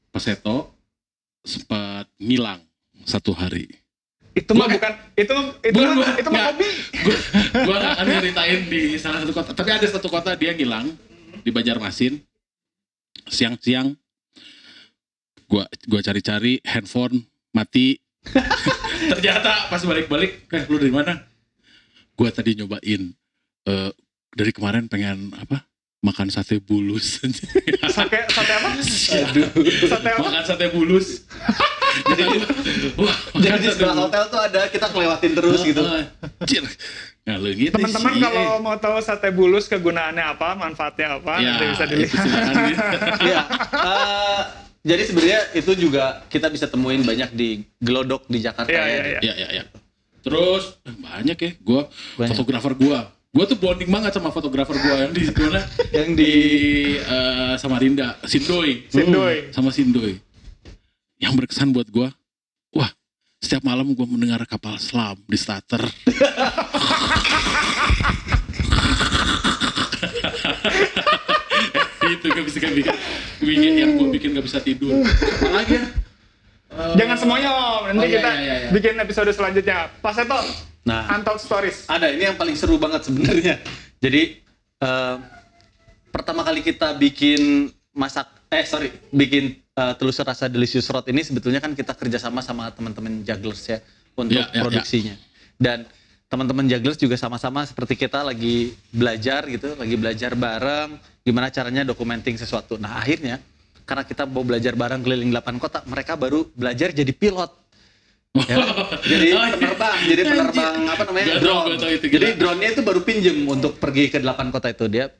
Pak 0.08 0.20
Seto 0.20 0.72
sempat 1.40 2.08
ngilang 2.16 2.64
satu 3.04 3.32
hari. 3.32 3.68
Itu 4.32 4.52
mah 4.56 4.68
bukan 4.68 4.92
itu 5.12 5.36
itu 5.60 5.76
Bukan, 5.76 5.96
mah 6.00 6.12
itu 6.16 6.28
mah 6.32 6.42
hobi. 6.52 6.68
Gua, 7.04 7.16
gua 7.68 7.76
gak 7.80 7.92
akan 8.00 8.06
ceritain 8.20 8.60
di 8.68 8.80
salah 8.96 9.18
satu 9.20 9.32
kota. 9.36 9.50
Tapi 9.52 9.70
ada 9.72 9.86
satu 9.88 10.08
kota 10.08 10.30
dia 10.36 10.56
ngilang 10.56 10.88
di 11.44 11.50
Banjarmasin. 11.52 12.16
Siang-siang 13.28 13.92
gua 15.48 15.68
gua 15.84 16.00
cari-cari 16.00 16.64
handphone 16.64 17.28
mati. 17.52 18.00
Ternyata 19.12 19.66
pas 19.68 19.82
balik-balik, 19.82 20.46
eh 20.48 20.62
lu 20.70 20.78
dari 20.78 20.94
mana? 20.94 21.18
Gua 22.16 22.32
tadi 22.32 22.56
nyobain 22.56 23.12
eh 23.68 23.90
dari 24.32 24.52
kemarin 24.54 24.88
pengen 24.88 25.34
apa? 25.36 25.71
Makan 26.02 26.34
sate 26.34 26.58
bulus. 26.58 27.22
Sate 27.94 28.18
sate 28.26 28.52
apa? 28.52 28.68
Sate 28.82 30.08
apa? 30.10 30.18
makan 30.18 30.42
sate 30.42 30.66
bulus. 30.74 31.22
Jadi 32.10 32.22
wah, 32.98 33.16
Jadi 33.38 33.54
di 33.62 33.66
sate 33.70 33.74
sebelah 33.78 33.94
bulus. 33.94 34.04
hotel 34.10 34.22
tuh 34.26 34.40
ada 34.42 34.60
kita 34.66 34.86
kelewatin 34.90 35.32
terus 35.38 35.60
gitu. 35.62 35.78
Ah, 35.78 36.02
Cir. 36.42 36.66
Nah, 37.22 37.38
gitu 37.46 37.70
Teman-teman 37.70 38.12
kalau 38.18 38.58
mau 38.58 38.74
tahu 38.74 38.98
sate 38.98 39.30
bulus 39.30 39.70
kegunaannya 39.70 40.26
apa, 40.26 40.58
manfaatnya 40.58 41.22
apa, 41.22 41.38
ya, 41.38 41.54
nanti 41.54 41.64
bisa 41.70 41.84
dilihat. 41.86 42.18
Win. 42.50 42.78
Iya. 43.30 43.40
eh, 43.70 44.42
jadi 44.82 45.02
sebenarnya 45.06 45.40
itu 45.54 45.72
juga 45.78 46.26
kita 46.26 46.50
bisa 46.50 46.66
temuin 46.66 47.06
banyak 47.06 47.30
di 47.30 47.62
gelodok 47.78 48.26
di 48.26 48.42
Jakarta 48.42 48.66
Iya, 48.66 48.82
ya. 48.82 48.90
iya, 48.90 49.02
iya. 49.06 49.20
ya, 49.22 49.34
ya, 49.38 49.48
ya. 49.54 49.64
Terus 50.18 50.82
eh, 50.82 50.98
banyak 50.98 51.38
ya, 51.38 51.50
gua 51.62 51.86
Banyak. 52.18 52.34
fotografer 52.34 52.74
gua. 52.74 53.06
Gua 53.32 53.48
tuh 53.48 53.56
bonding 53.56 53.88
banget 53.88 54.12
sama 54.12 54.28
fotografer 54.28 54.76
gua 54.76 55.08
yang 55.08 55.16
di 55.16 55.24
mana? 55.32 55.64
Yang 55.96 56.08
di 56.20 56.32
eh, 57.00 57.56
Samarinda, 57.56 58.20
Sindoy. 58.28 58.84
Sindoy. 58.92 59.48
Sama 59.56 59.72
Sindoy. 59.72 60.20
Yang 61.16 61.32
berkesan 61.40 61.72
buat 61.72 61.88
gua, 61.88 62.12
wah, 62.76 62.92
setiap 63.40 63.64
malam 63.64 63.96
gua 63.96 64.04
mendengar 64.04 64.44
kapal 64.44 64.76
selam 64.76 65.16
di 65.24 65.40
starter. 65.40 65.80
itu 72.12 72.26
gak 72.28 72.44
bisa 72.44 72.60
gak 72.60 72.74
bikin, 72.76 72.92
bikin 73.40 73.72
yang 73.80 73.96
gua 73.96 74.12
bikin 74.12 74.36
gak 74.36 74.44
bisa 74.44 74.60
tidur. 74.60 74.92
Apalagi 75.40 75.80
ya? 75.80 75.84
Jangan 77.00 77.16
semuanya 77.16 77.48
om, 77.48 77.88
nanti 77.96 78.00
Oh, 78.00 78.08
iya, 78.12 78.16
kita 78.20 78.28
iya, 78.28 78.40
iya, 78.44 78.54
iya. 78.60 78.68
bikin 78.76 79.00
episode 79.00 79.32
selanjutnya. 79.32 79.88
Pak 80.04 80.12
Seto, 80.20 80.36
Nah, 80.82 81.06
Untold 81.14 81.38
Stories. 81.38 81.86
ada 81.86 82.10
ini 82.10 82.26
yang 82.26 82.34
paling 82.34 82.58
seru 82.58 82.74
banget 82.74 83.06
sebenarnya. 83.06 83.62
Jadi 84.02 84.42
eh, 84.82 85.16
pertama 86.10 86.42
kali 86.42 86.60
kita 86.60 86.92
bikin 86.98 87.70
masak 87.94 88.26
eh 88.50 88.64
sorry 88.66 88.90
bikin 89.08 89.56
eh, 89.62 89.94
telusur 89.96 90.26
rasa 90.26 90.50
delicious 90.50 90.84
rot 90.90 91.06
ini 91.08 91.22
sebetulnya 91.22 91.62
kan 91.62 91.72
kita 91.72 91.94
kerjasama 91.94 92.42
sama 92.42 92.68
teman-teman 92.74 93.22
jugglers 93.22 93.64
ya 93.64 93.78
untuk 94.12 94.36
Ya, 94.36 94.44
ya, 94.50 94.58
ya. 94.58 94.60
produksinya 94.60 95.14
dan 95.56 95.88
teman-teman 96.28 96.68
jugglers 96.68 97.00
juga 97.00 97.16
sama-sama 97.16 97.64
seperti 97.64 97.96
kita 97.96 98.20
lagi 98.24 98.76
belajar 98.92 99.44
gitu 99.48 99.72
lagi 99.76 99.96
belajar 99.96 100.32
bareng 100.36 100.96
gimana 101.24 101.48
caranya 101.48 101.84
documenting 101.84 102.36
sesuatu 102.36 102.76
nah 102.76 103.00
akhirnya 103.00 103.40
karena 103.88 104.04
kita 104.04 104.28
mau 104.28 104.44
belajar 104.44 104.76
bareng 104.76 105.00
keliling 105.00 105.32
8 105.32 105.56
kota 105.56 105.80
mereka 105.88 106.16
baru 106.16 106.44
belajar 106.52 106.92
jadi 106.92 107.12
pilot 107.12 107.48
Ya, 108.32 108.56
jadi 109.12 109.26
Oh, 109.30 109.44
iya. 109.44 109.52
penerbang, 109.52 109.98
jadi 110.08 110.22
penerbang 110.24 110.74
apa 110.88 111.02
namanya? 111.04 111.26
Gak 111.28 111.38
drone. 111.38 111.76
tahu 111.76 111.92
itu, 111.92 112.06
jadi 112.08 112.26
drone-nya 112.32 112.68
itu 112.70 112.80
baru 112.80 113.00
pinjem 113.00 113.44
untuk 113.44 113.76
pergi 113.76 114.08
ke 114.08 114.18
delapan 114.18 114.48
kota 114.48 114.72
itu. 114.72 114.88
Dia 114.88 115.12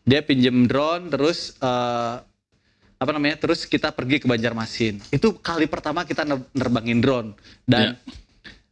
dia 0.00 0.20
pinjem 0.22 0.64
drone 0.64 1.10
terus 1.10 1.58
eh, 1.58 2.14
apa 2.96 3.10
namanya 3.10 3.34
terus 3.36 3.66
kita 3.66 3.90
pergi 3.90 4.22
ke 4.22 4.26
Banjarmasin. 4.26 5.02
Itu 5.10 5.36
kali 5.36 5.66
pertama 5.66 6.06
kita 6.06 6.22
ner- 6.22 6.46
nerbangin 6.52 7.02
drone. 7.02 7.34
Dan 7.64 7.98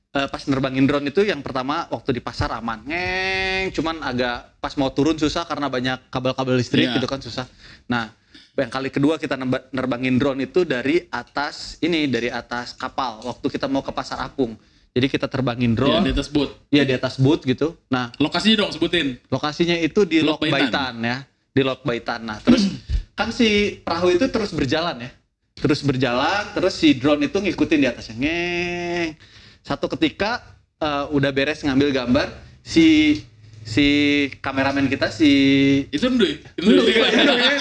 eh, 0.09 0.29
pas 0.31 0.43
nerbangin 0.45 0.87
drone 0.87 1.11
itu 1.11 1.27
yang 1.27 1.43
pertama 1.43 1.91
waktu 1.91 2.15
di 2.15 2.23
pasar 2.23 2.55
aman. 2.55 2.87
Ngeng 2.87 3.75
cuman 3.75 4.07
agak 4.07 4.55
pas 4.57 4.71
mau 4.75 4.89
turun 4.89 5.19
susah 5.19 5.43
karena 5.43 5.67
banyak 5.67 5.99
kabel-kabel 6.09 6.55
listrik 6.55 6.87
Iya. 6.87 6.95
gitu 6.95 7.11
kan 7.11 7.19
susah. 7.19 7.51
Nah 7.87 8.15
yang 8.59 8.69
kali 8.69 8.89
kedua 8.89 9.17
kita 9.17 9.39
nerbangin 9.71 10.17
drone 10.17 10.43
itu 10.43 10.63
dari 10.63 11.07
atas 11.09 11.79
ini 11.79 12.05
dari 12.05 12.27
atas 12.27 12.75
kapal 12.75 13.23
waktu 13.23 13.47
kita 13.49 13.67
mau 13.67 13.81
ke 13.81 13.91
pasar 13.91 14.19
apung. 14.21 14.59
Jadi 14.89 15.07
kita 15.07 15.27
terbangin 15.27 15.73
Ya, 15.73 15.77
drone. 15.79 16.03
di 16.03 16.11
atas 16.11 16.27
boot. 16.27 16.51
ya 16.69 16.83
di 16.83 16.91
atas 16.91 17.15
boot 17.17 17.41
gitu. 17.43 17.79
Nah 17.87 18.11
Lokasinya 18.17 18.67
dong 18.67 18.73
sebutin. 18.73 19.21
lokasinya 19.29 19.77
itu 19.77 20.03
di 20.03 20.19
Lok 20.21 20.43
Baitan. 20.43 20.95
Ya 20.99 21.23
di 21.49 21.63
Lok 21.63 21.83
Baitan. 21.83 22.25
Nah 22.25 22.39
terus 22.41 22.67
kan 23.19 23.31
si 23.31 23.79
perahu 23.79 24.11
itu 24.11 24.27
terus 24.27 24.51
berjalan 24.51 25.07
ya. 25.07 25.11
Terus 25.55 25.83
berjalan 25.83 26.51
terus 26.51 26.75
si 26.75 26.95
drone 26.95 27.27
itu 27.27 27.39
ngikutin 27.39 27.79
di 27.79 27.87
atasnya. 27.87 28.15
Ngeng. 28.17 29.09
Satu 29.63 29.87
ketika 29.89 30.43
eh, 30.77 31.07
udah 31.11 31.31
beres 31.31 31.63
ngambil 31.63 31.91
gambar 31.91 32.27
si 32.61 33.19
si 33.69 33.87
kameramen 34.35 34.87
kita 34.87 35.09
si 35.09 35.31
Itu 35.87 36.09
Ndui. 36.09 36.41
Itu 36.57 36.65
Ndui, 36.65 36.89
Ndui. 36.89 37.05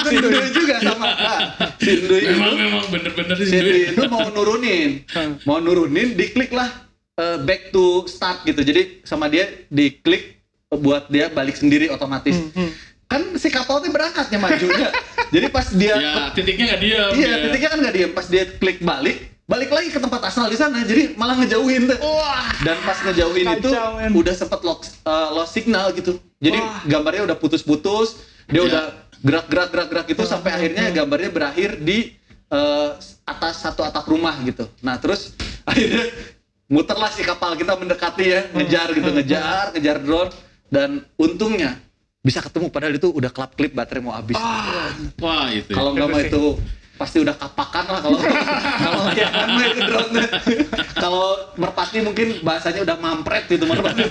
si 0.02 0.16
Ndui 0.16 0.48
juga 0.54 0.76
sama 0.80 1.08
Nah, 1.10 1.40
si 1.76 1.92
Ndui 2.00 2.22
itu 2.22 2.32
Memang 2.32 2.56
memang 2.56 2.84
bener-bener 2.88 3.36
sih 3.36 3.46
si 3.46 3.58
Ndui. 3.58 3.82
Itu 3.92 4.08
mau 4.08 4.24
nurunin 4.28 5.04
mau 5.44 5.60
nurunin 5.60 6.16
diklik 6.16 6.50
lah 6.50 6.72
eh, 7.14 7.38
back 7.40 7.70
to 7.70 7.86
start 8.08 8.42
gitu 8.44 8.62
jadi 8.62 9.04
sama 9.04 9.28
dia 9.28 9.52
diklik 9.68 10.40
eh, 10.66 10.78
buat 10.78 11.08
dia 11.08 11.28
balik 11.28 11.54
sendiri 11.54 11.90
otomatis 11.90 12.40
Hmm, 12.50 12.72
kan 13.06 13.22
si 13.36 13.48
kapal 13.48 13.80
tuh 13.80 13.88
berangkatnya 13.88 14.36
majunya 14.38 14.88
jadi 15.34 15.48
pas 15.48 15.68
dia 15.70 15.96
Ya, 15.96 16.12
titiknya 16.32 16.66
nggak 16.70 16.82
diam. 16.82 17.10
iya 17.14 17.28
ya. 17.30 17.38
titiknya 17.44 17.70
kan 17.70 17.80
nggak 17.80 17.96
diem 17.96 18.12
pas 18.12 18.28
dia 18.28 18.44
klik 18.54 18.80
balik 18.80 19.18
balik 19.48 19.72
lagi 19.72 19.88
ke 19.88 19.98
tempat 19.98 20.22
asal 20.28 20.52
di 20.52 20.60
sana 20.60 20.84
jadi 20.84 21.16
malah 21.16 21.40
ngejauhin 21.40 21.88
tuh 21.88 21.96
Wah, 22.04 22.52
dan 22.62 22.76
pas 22.84 23.00
ngejauhin 23.00 23.48
itu 23.56 23.72
udah 24.12 24.36
sempet 24.36 24.60
lost, 24.60 25.00
uh, 25.08 25.32
lost 25.32 25.56
signal 25.56 25.96
gitu 25.96 26.20
jadi 26.38 26.60
Wah. 26.60 26.84
gambarnya 26.84 27.32
udah 27.32 27.38
putus-putus 27.40 28.20
dia 28.48 28.60
Ya. 28.60 28.68
udah 28.68 28.84
gerak-gerak 29.24 29.68
gerak-gerak 29.72 30.06
gitu 30.08 30.24
sampai 30.24 30.52
akhirnya 30.52 30.92
gambarnya 30.92 31.32
berakhir 31.32 31.80
di 31.80 32.12
uh, 32.48 32.96
atas 33.24 33.64
satu 33.64 33.84
atap 33.84 34.04
rumah 34.04 34.36
gitu 34.44 34.68
nah 34.84 35.00
terus 35.00 35.32
akhirnya 35.70 36.12
muterlah 36.68 37.08
si 37.08 37.24
kapal 37.24 37.56
kita 37.56 37.80
mendekati 37.80 38.24
ya 38.28 38.42
ngejar 38.52 38.92
gitu 38.92 39.10
ngejar 39.16 39.66
ngejar 39.72 39.98
drone 40.04 40.32
dan 40.68 41.08
untungnya 41.16 41.80
bisa 42.20 42.44
ketemu 42.44 42.68
padahal 42.68 42.92
itu 42.92 43.08
udah 43.08 43.32
klap 43.32 43.56
klip 43.56 43.72
baterai 43.72 44.04
mau 44.04 44.12
habis 44.12 44.36
Wah, 45.24 45.48
itu. 45.56 45.72
ya. 45.72 45.76
kalau 45.80 45.96
nggak 45.96 46.08
Itu 46.12 46.20
sih. 46.20 46.28
itu 46.28 46.44
pasti 46.98 47.22
udah 47.22 47.34
kapakan 47.34 47.86
lah 47.88 48.00
kalau 48.02 48.18
kalau 48.84 49.02
layangan 49.08 49.48
mah 49.48 49.66
itu 49.66 49.82
drone 49.82 50.22
kalau 50.98 51.26
merpati 51.56 51.98
mungkin 52.02 52.28
bahasanya 52.42 52.82
udah 52.84 52.98
mampret 52.98 53.46
gitu 53.46 53.64
merpati 53.64 54.04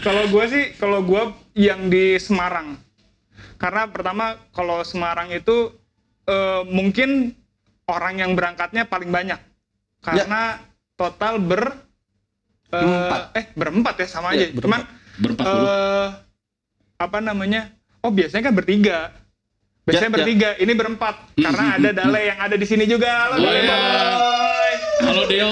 kalau 0.00 0.28
gue 0.28 0.44
sih, 0.46 0.64
kalau 0.76 1.02
gue 1.02 1.22
yang 1.56 1.90
di 1.90 2.16
Semarang. 2.16 2.78
Karena 3.58 3.88
pertama, 3.88 4.38
kalau 4.50 4.80
Semarang 4.80 5.28
itu 5.28 5.74
eh, 6.24 6.62
mungkin 6.64 7.34
orang 7.84 8.22
yang 8.22 8.32
berangkatnya 8.32 8.86
paling 8.86 9.10
banyak. 9.10 9.36
Karena 9.98 10.60
total 10.94 11.42
ber 11.42 11.74
eh, 12.70 12.80
Empat. 12.80 13.22
eh 13.34 13.46
berempat 13.52 13.94
ya 13.98 14.06
sama 14.08 14.32
Iya, 14.32 14.48
aja. 14.50 14.56
berempat. 14.56 14.62
Cuman 14.62 14.80
Berempat 15.14 15.44
puluh. 15.44 15.66
eh 15.66 16.08
apa 16.94 17.18
namanya? 17.18 17.62
Oh 18.00 18.12
biasanya 18.14 18.46
kan 18.46 18.54
bertiga. 18.54 19.10
Biasanya 19.84 20.08
Ya, 20.08 20.08
ya. 20.08 20.16
bertiga, 20.16 20.50
ini 20.56 20.72
berempat. 20.72 21.14
Karena 21.36 21.64
ada 21.76 21.90
Dale 21.92 22.20
yang 22.24 22.38
ada 22.40 22.56
di 22.56 22.66
sini 22.66 22.88
juga. 22.88 23.28
Halo 23.28 23.36
Dale 23.44 23.60
boy. 23.60 24.72
Halo 25.04 25.22
Deo. 25.28 25.50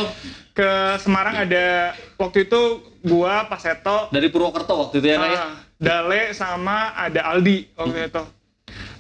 Ke 0.57 0.97
Semarang 1.01 1.37
ada 1.49 1.97
waktu 2.17 2.49
itu 2.49 2.61
gua 3.05 3.45
Pak 3.49 3.61
Seto, 3.61 4.09
dari 4.13 4.29
Purwokerto 4.29 4.77
waktu 4.77 5.01
itu 5.01 5.09
ya 5.09 5.17
ya 5.17 5.37
ah, 5.37 5.53
Dale 5.81 6.33
sama 6.37 6.93
ada 6.97 7.29
Aldi 7.29 7.73
waktu 7.77 8.09
itu. 8.09 8.25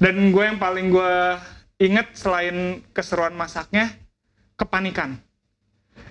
Dan 0.02 0.34
gue 0.34 0.44
yang 0.44 0.58
paling 0.58 0.90
gue 0.90 1.14
inget 1.78 2.10
selain 2.18 2.82
keseruan 2.90 3.32
masaknya, 3.38 3.94
kepanikan. 4.58 5.14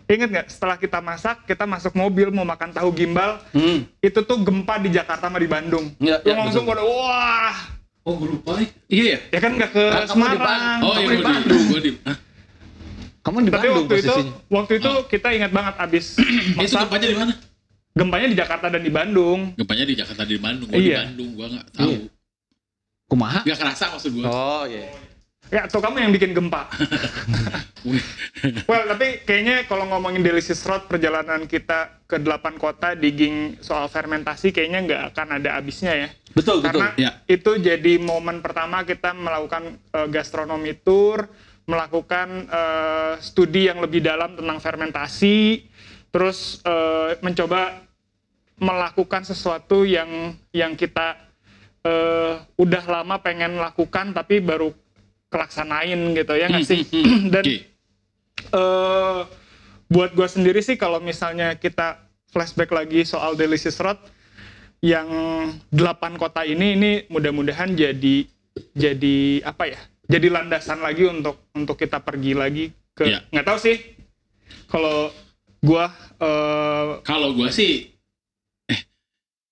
Ingat 0.08 0.28
nggak 0.32 0.48
setelah 0.48 0.76
kita 0.80 1.04
masak, 1.04 1.44
kita 1.44 1.68
masuk 1.68 1.92
mobil 1.96 2.32
mau 2.32 2.48
makan 2.48 2.72
tahu 2.72 2.92
gimbal, 2.96 3.44
hmm. 3.52 3.88
itu 4.00 4.20
tuh 4.24 4.40
gempa 4.44 4.80
di 4.80 4.96
Jakarta 4.96 5.28
sama 5.28 5.44
di 5.44 5.48
Bandung. 5.52 5.92
Lu 6.00 6.08
iya, 6.08 6.36
langsung 6.40 6.64
pada 6.64 6.84
wah, 6.84 7.56
Oh, 8.02 8.18
gue 8.18 8.28
lupa. 8.32 8.58
Iya 8.88 9.04
ya? 9.06 9.18
ya 9.30 9.40
kan 9.40 9.52
nggak 9.54 9.72
ke 9.72 9.84
kamu 9.84 10.02
di 10.02 10.10
Semarang. 10.10 10.42
Bandung. 10.42 10.82
Oh, 10.82 10.92
Kamu 10.92 10.98
iya 10.98 11.02
di 11.02 11.06
gue 11.06 11.14
di, 11.14 11.24
Bandung. 11.24 11.64
gue 11.64 11.80
di. 11.80 11.92
Hah? 12.02 12.18
kamu 13.22 13.36
di 13.38 13.46
Tapi 13.46 13.52
Bandung 13.62 13.76
waktu 13.78 13.96
itu, 13.96 14.10
posisinya 14.10 14.34
waktu 14.50 14.72
itu 14.76 14.92
kita 15.08 15.28
ingat 15.32 15.52
banget 15.52 15.74
abis 15.78 16.06
Eh, 16.18 16.24
itu 16.60 16.76
gempanya 16.76 17.06
di 17.06 17.16
mana? 17.16 17.34
gempanya 17.92 18.26
di 18.26 18.36
Jakarta 18.36 18.66
dan 18.68 18.82
di 18.82 18.90
Bandung. 18.90 19.40
Gempanya 19.54 19.84
di 19.86 19.94
Jakarta 19.94 20.22
di 20.24 20.36
Bandung. 20.36 20.68
Gue 20.68 20.78
di 20.78 20.90
Iya. 20.90 21.00
Bandung, 21.06 21.30
gue 21.32 21.48
nggak 21.52 21.68
tahu. 21.72 21.94
kumaha 23.06 23.40
Nggak 23.44 23.58
kerasa 23.60 23.84
maksud 23.92 24.10
gue. 24.12 24.24
oh 24.24 24.64
iya 24.66 24.88
Ya, 25.52 25.68
atau 25.68 25.78
kamu 25.78 26.00
yang 26.00 26.10
bikin 26.10 26.32
gempa. 26.32 26.64
well, 28.72 28.84
tapi 28.88 29.20
kayaknya 29.22 29.68
kalau 29.68 29.84
ngomongin 29.84 30.24
Delicious 30.24 30.64
Road, 30.64 30.88
perjalanan 30.88 31.44
kita 31.44 32.00
ke 32.08 32.16
8 32.16 32.56
kota 32.56 32.94
digging 32.94 33.60
soal 33.60 33.86
fermentasi 33.86 34.50
kayaknya 34.50 34.80
nggak 34.82 35.02
akan 35.12 35.28
ada 35.38 35.60
habisnya 35.60 35.92
ya. 35.92 36.08
Betul, 36.32 36.64
betul. 36.64 36.82
Karena 36.82 36.96
Ya. 36.96 37.12
itu 37.28 37.52
jadi 37.58 38.00
momen 38.00 38.40
pertama 38.40 38.84
kita 38.84 39.12
melakukan 39.12 39.76
eh, 39.78 40.08
gastronomi 40.08 40.74
tour, 40.76 41.28
melakukan 41.68 42.48
eh, 42.48 43.14
studi 43.20 43.68
yang 43.68 43.80
lebih 43.80 44.00
dalam 44.00 44.36
tentang 44.36 44.60
fermentasi, 44.60 45.68
terus 46.10 46.60
eh, 46.64 47.20
mencoba 47.20 47.84
melakukan 48.58 49.26
sesuatu 49.26 49.84
yang 49.84 50.34
yang 50.52 50.78
kita 50.78 51.18
eh, 51.82 52.36
udah 52.56 52.84
lama 52.86 53.18
pengen 53.20 53.58
lakukan 53.58 54.14
tapi 54.14 54.40
baru 54.40 54.70
kelaksanain 55.28 55.98
gitu 56.14 56.34
ya 56.36 56.46
nggak 56.48 56.68
sih? 56.68 56.84
Dan 57.34 57.44
Oke. 57.44 57.58
eh 58.52 59.22
buat 59.92 60.16
gue 60.16 60.24
sendiri 60.24 60.64
sih 60.64 60.80
kalau 60.80 61.04
misalnya 61.04 61.60
kita 61.60 62.00
flashback 62.32 62.72
lagi 62.72 63.04
soal 63.04 63.36
Delicious 63.36 63.76
Road 63.76 64.00
yang 64.82 65.08
delapan 65.70 66.18
kota 66.18 66.42
ini 66.42 66.74
ini 66.74 66.92
mudah-mudahan 67.08 67.72
jadi 67.72 68.26
jadi 68.74 69.18
apa 69.44 69.64
ya 69.68 69.80
jadi 70.04 70.28
landasan 70.28 70.82
lagi 70.82 71.06
untuk 71.06 71.48
untuk 71.54 71.78
kita 71.78 72.02
pergi 72.02 72.34
lagi 72.34 72.66
ke 72.92 73.06
Iya. 73.06 73.22
nggak 73.30 73.46
tahu 73.46 73.58
sih 73.58 73.78
kalau 74.66 75.14
gua 75.60 75.86
eh 76.18 76.88
Kalau 77.02 77.30
gua 77.32 77.48
sih 77.48 77.88
eh 78.66 78.82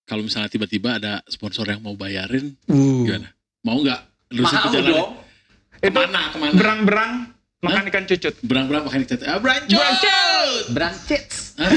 kalau 0.04 0.26
misalnya 0.26 0.50
tiba-tiba 0.50 0.98
ada 0.98 1.22
sponsor 1.26 1.66
yang 1.66 1.80
mau 1.80 1.94
bayarin 1.94 2.58
Uh. 2.66 3.06
gimana? 3.06 3.30
Mau 3.62 3.78
nggak? 3.78 4.02
Lurusin 4.32 4.56
Mau 4.56 4.66
perjalanan. 4.66 4.94
dong. 4.96 5.12
itu 5.80 5.86
Ke 5.86 5.90
mana? 5.92 6.22
Ke 6.26 6.38
mana? 6.38 6.54
berang-berang 6.54 7.14
makan 7.60 7.84
ikan 7.88 8.04
cucut 8.06 8.34
Berang-berang 8.40 8.84
makan 8.84 9.00
ikan 9.04 9.20
Ah, 9.22 9.38
brancut! 9.38 10.72
Brancets. 10.72 11.60
Hah? 11.60 11.72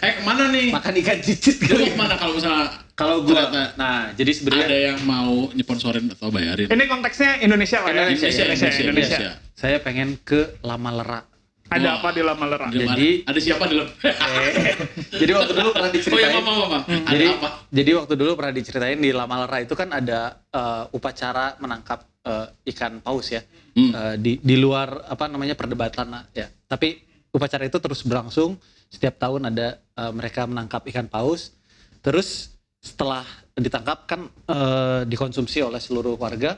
eh 0.00 0.12
ke 0.16 0.22
mana 0.24 0.48
nih? 0.48 0.72
Makan 0.72 0.92
ikan 0.98 1.18
cicit 1.20 1.60
Lu 1.68 1.84
ke 1.84 1.96
mana 1.96 2.16
kalau 2.16 2.32
misalnya 2.34 2.72
Kalau 2.92 3.22
gua 3.22 3.44
Ternyata 3.46 3.76
nah, 3.76 4.10
jadi 4.10 4.30
sebenarnya 4.32 4.64
ada 4.66 4.78
yang 4.90 4.98
mau 5.04 5.52
nyeponsorin 5.52 6.08
atau 6.10 6.32
bayarin? 6.32 6.66
ini 6.66 6.84
konteksnya 6.86 7.38
Indonesia 7.38 7.78
lah 7.78 7.90
ya 7.90 8.02
Indonesia, 8.08 8.28
Indonesia, 8.42 8.68
Indonesia. 8.80 9.30
saya 9.52 9.76
pengen 9.78 10.16
ke 10.18 10.58
Lama 10.60 10.90
Lera. 10.94 11.20
Ada 11.68 11.88
Wah. 11.92 11.96
apa 12.00 12.08
di 12.16 12.22
lama 12.24 12.44
lera 12.48 12.66
Di 12.72 12.80
mana? 12.80 12.96
Jadi- 12.96 13.16
ada 13.28 13.40
siapa 13.44 13.64
di 13.68 13.74
dalam? 13.76 13.90
jadi 15.20 15.32
waktu 15.36 15.52
dulu 15.52 15.68
pernah 15.76 15.90
oh 15.90 15.92
ya 15.92 15.96
diceritain. 16.00 16.32
mama 16.40 16.52
mama. 16.64 16.78
Ada 16.88 17.12
jadi 17.12 17.26
apa? 17.36 17.48
jadi 17.68 17.90
waktu 18.00 18.14
dulu 18.16 18.30
pernah 18.40 18.52
diceritain 18.56 18.98
di 18.98 19.10
Lama 19.12 19.34
Lera 19.44 19.58
itu 19.60 19.74
kan 19.76 19.88
ada 19.92 20.20
eh, 20.48 20.84
upacara 20.96 21.60
menangkap 21.60 22.00
eh, 22.24 22.72
ikan 22.72 23.04
paus 23.04 23.28
ya. 23.28 23.44
Hmm. 23.76 23.92
Eh, 23.92 24.14
di 24.16 24.32
di 24.40 24.56
luar 24.56 25.12
apa 25.12 25.28
namanya 25.28 25.52
perdebatan 25.52 26.08
lah, 26.08 26.24
ya. 26.32 26.48
Tapi 26.48 27.04
upacara 27.36 27.68
itu 27.68 27.76
terus 27.76 28.00
berlangsung 28.00 28.56
setiap 28.88 29.20
tahun 29.20 29.52
ada 29.52 29.76
eh, 29.76 30.12
mereka 30.16 30.48
menangkap 30.48 30.88
ikan 30.88 31.04
paus. 31.04 31.52
Terus 32.00 32.56
setelah 32.80 33.28
ditangkap 33.52 34.08
kan 34.08 34.24
eh, 34.24 35.00
dikonsumsi 35.04 35.60
oleh 35.60 35.84
seluruh 35.84 36.16
warga. 36.16 36.56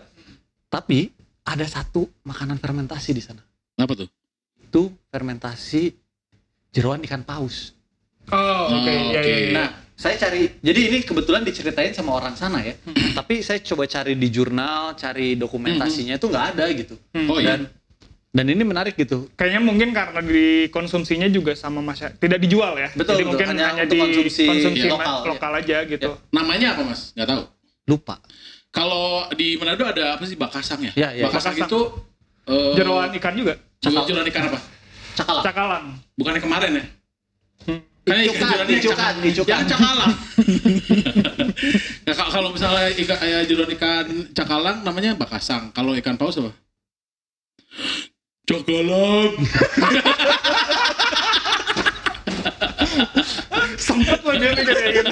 Tapi 0.71 1.11
ada 1.43 1.67
satu 1.67 2.07
makanan 2.23 2.63
fermentasi 2.63 3.11
di 3.11 3.19
sana. 3.19 3.43
Apa 3.75 3.99
tuh? 3.99 4.07
Itu 4.71 4.83
fermentasi 5.05 5.91
jeroan 6.71 7.03
ikan 7.03 7.27
paus. 7.27 7.75
oh 8.31 8.39
oke 8.71 8.87
Oh, 8.87 9.11
ya, 9.11 9.19
oke. 9.19 9.27
ya, 9.27 9.39
ya. 9.43 9.51
Nah, 9.51 9.69
saya 9.93 10.15
cari, 10.17 10.47
jadi 10.63 10.81
ini 10.87 10.99
kebetulan 11.03 11.43
diceritain 11.43 11.91
sama 11.91 12.15
orang 12.15 12.33
sana 12.33 12.63
ya. 12.63 12.79
Tapi 13.11 13.43
saya 13.43 13.59
coba 13.61 13.85
cari 13.85 14.15
di 14.15 14.31
jurnal, 14.31 14.95
cari 14.95 15.35
dokumentasinya 15.35 16.15
itu 16.15 16.25
nggak 16.25 16.47
ada 16.55 16.65
gitu. 16.71 16.95
Oh 17.27 17.37
iya. 17.37 17.59
Dan 17.59 17.61
dan 18.31 18.47
ini 18.47 18.63
menarik 18.63 18.95
gitu. 18.95 19.27
Kayaknya 19.35 19.59
mungkin 19.61 19.91
karena 19.91 20.23
dikonsumsinya 20.23 21.27
juga 21.27 21.59
sama 21.59 21.83
masyarakat, 21.83 22.15
tidak 22.17 22.39
dijual 22.39 22.79
ya. 22.79 22.95
Betul, 22.95 23.19
Jadi 23.19 23.19
betul. 23.19 23.27
mungkin 23.27 23.47
Hanya 23.51 23.67
hanya, 23.67 23.83
untuk 23.83 23.91
di 23.91 23.99
konsumsi 23.99 24.45
konsumsi 24.47 24.87
lokal, 24.87 25.03
ma- 25.11 25.19
ya. 25.19 25.31
lokal 25.35 25.53
aja 25.59 25.77
gitu. 25.85 26.11
Namanya 26.31 26.67
apa 26.79 26.83
mas? 26.87 27.11
Nggak 27.13 27.27
tahu. 27.29 27.43
Lupa. 27.91 28.15
Kalau 28.71 29.03
di 29.35 29.59
Manado 29.59 29.83
ada 29.83 30.15
apa 30.15 30.23
sih 30.23 30.39
bakasang 30.39 30.79
ya? 30.87 30.93
Ya, 30.95 31.09
ya. 31.11 31.27
Bakasang, 31.27 31.59
Bakasang. 31.59 31.67
itu 31.67 31.81
eh, 32.47 32.73
Jeroan 32.79 33.11
ikan 33.19 33.35
juga, 33.35 33.59
jeroan 33.81 34.29
ikan 34.29 34.53
apa? 34.53 34.61
Cakalang. 35.17 35.45
cakalang. 35.45 35.85
Bukan 36.21 36.37
yang 36.37 36.45
kemarin 36.45 36.71
ya? 36.77 36.85
Hmm. 37.65 37.81
Kayaknya 38.05 38.25
yang 38.25 38.37
icukan, 38.37 38.49
cakalang. 38.53 39.25
icukan. 39.25 39.49
Yang 39.49 39.65
cakalang. 39.73 40.13
nah, 42.07 42.15
kalau- 42.29 42.53
misalnya 42.53 42.93
ikan 42.93 43.19
eh, 43.25 43.45
jeroan 43.49 43.71
ikan 43.77 44.07
cakalang 44.37 44.85
namanya 44.85 45.17
bakasang. 45.17 45.73
Kalau 45.73 45.97
ikan 45.97 46.21
paus 46.21 46.37
apa? 46.37 46.53
Cakalang. 48.45 49.33
Sempet 53.81 54.21
loh 54.21 54.35
dia 54.37 54.53
kayak 54.53 54.93
gitu. 54.93 55.11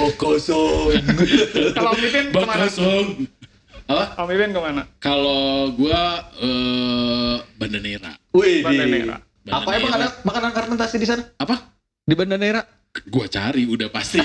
Bokosong. 0.00 0.96
Kalau 1.76 1.92
Ipin 2.00 2.32
ke 2.32 2.40
mana? 2.40 2.64
Bakasang. 2.64 3.28
Apa? 3.90 4.04
Om 4.22 4.28
Ipin 4.30 4.54
ke 4.54 4.60
mana? 4.62 4.82
Kalau 5.02 5.74
gua 5.74 6.02
eh 6.38 7.36
Bandanera. 7.58 8.14
Wih, 8.30 8.62
Banda 8.62 8.86
Nera. 8.86 9.18
apa 9.50 9.70
emang 9.74 9.92
ada 9.98 10.08
makanan 10.22 10.50
fermentasi 10.54 10.96
di 10.96 11.06
sana? 11.10 11.26
Apa? 11.36 11.58
Di 12.06 12.14
Banda 12.14 12.38
Nera? 12.38 12.62
Gua 13.10 13.26
cari 13.26 13.66
udah 13.66 13.90
pasti. 13.90 14.22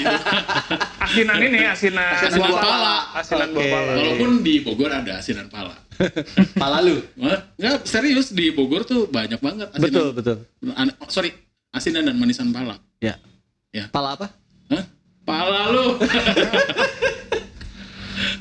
Asinan 1.05 1.37
ini, 1.37 1.61
asinan, 1.65 2.17
Asinan 2.17 2.37
buah 2.41 2.49
pala. 2.49 2.61
pala. 2.61 2.95
Asinan 3.17 3.47
Oke. 3.49 3.55
buah 3.57 3.67
pala. 3.69 3.91
Walaupun 3.93 4.29
di 4.41 4.53
Bogor 4.61 4.89
ada 4.89 5.11
asinan 5.17 5.47
pala. 5.49 5.75
Pala 6.61 6.83
lu. 6.83 6.99
Enggak, 7.55 7.87
serius 7.87 8.35
di 8.35 8.51
Bogor 8.51 8.83
tuh 8.83 9.07
banyak 9.07 9.39
banget 9.39 9.69
asinan. 9.71 9.85
Betul, 9.85 10.07
betul. 10.11 10.37
An- 10.75 10.91
oh, 10.99 11.07
sorry, 11.07 11.31
asinan 11.71 12.03
dan 12.05 12.19
manisan 12.19 12.51
pala. 12.51 12.75
Ya. 12.99 13.15
Ya. 13.71 13.87
Pala 13.89 14.17
apa? 14.17 14.27
Hah? 14.69 14.83
Pala 15.23 15.61
lu. 15.71 15.85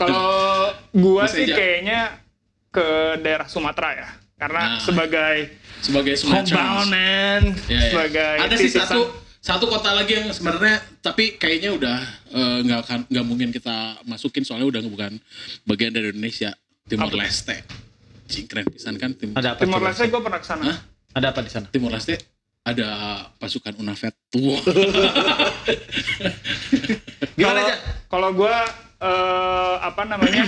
Kalau 0.00 0.24
gua 0.94 1.26
Mas 1.26 1.34
sih 1.34 1.44
Eja. 1.44 1.54
kayaknya 1.54 2.00
ke 2.70 2.86
daerah 3.20 3.46
Sumatera 3.46 3.90
ya. 3.92 4.08
Karena 4.34 4.62
Nah. 4.66 4.80
sebagai 4.80 5.36
Sebagai 5.78 6.16
man, 6.24 7.42
Ya, 7.68 7.76
ya. 7.76 7.80
sebagai 7.90 8.34
Ada 8.40 8.54
sih 8.56 8.72
satu 8.72 9.00
satu 9.38 9.68
kota 9.68 9.92
lagi 9.92 10.16
yang 10.16 10.32
sebenarnya 10.32 10.80
tapi 10.98 11.36
kayaknya 11.36 11.76
udah 11.76 11.98
eh, 12.30 12.58
nggak 12.64 12.80
akan 12.80 12.98
nggak 13.04 13.26
mungkin 13.26 13.48
kita 13.50 13.76
masukin 14.02 14.40
soalnya 14.40 14.64
udah 14.70 14.80
bukan 14.82 15.20
bagian 15.64 15.92
dari 15.92 16.08
Indonesia. 16.08 16.56
Timor 16.84 17.08
Apa? 17.10 17.20
Leste. 17.20 17.56
Cing 18.24 18.44
keren 18.44 18.64
pisan 18.66 18.96
kan 18.96 19.12
tim 19.12 19.32
Ada 19.32 19.52
apa? 19.52 19.60
Timor 19.60 19.76
coba? 19.78 19.88
Leste 19.90 20.04
gue 20.06 20.20
pernah 20.20 20.40
ke 20.40 20.46
sana. 20.46 20.64
Hah? 20.64 20.78
Ada 21.12 21.26
apa 21.30 21.40
di 21.40 21.50
sana? 21.52 21.66
Timor 21.68 21.92
Leste 21.92 22.16
ada 22.64 22.88
pasukan 23.36 23.76
UNAFET. 23.76 24.14
Wah. 24.40 24.60
Gimana 27.34 27.52
Kalau- 27.52 27.60
aja? 27.62 27.74
Kalau 28.06 28.30
gue 28.32 28.54
eh, 29.02 29.74
apa 29.82 30.02
namanya? 30.06 30.44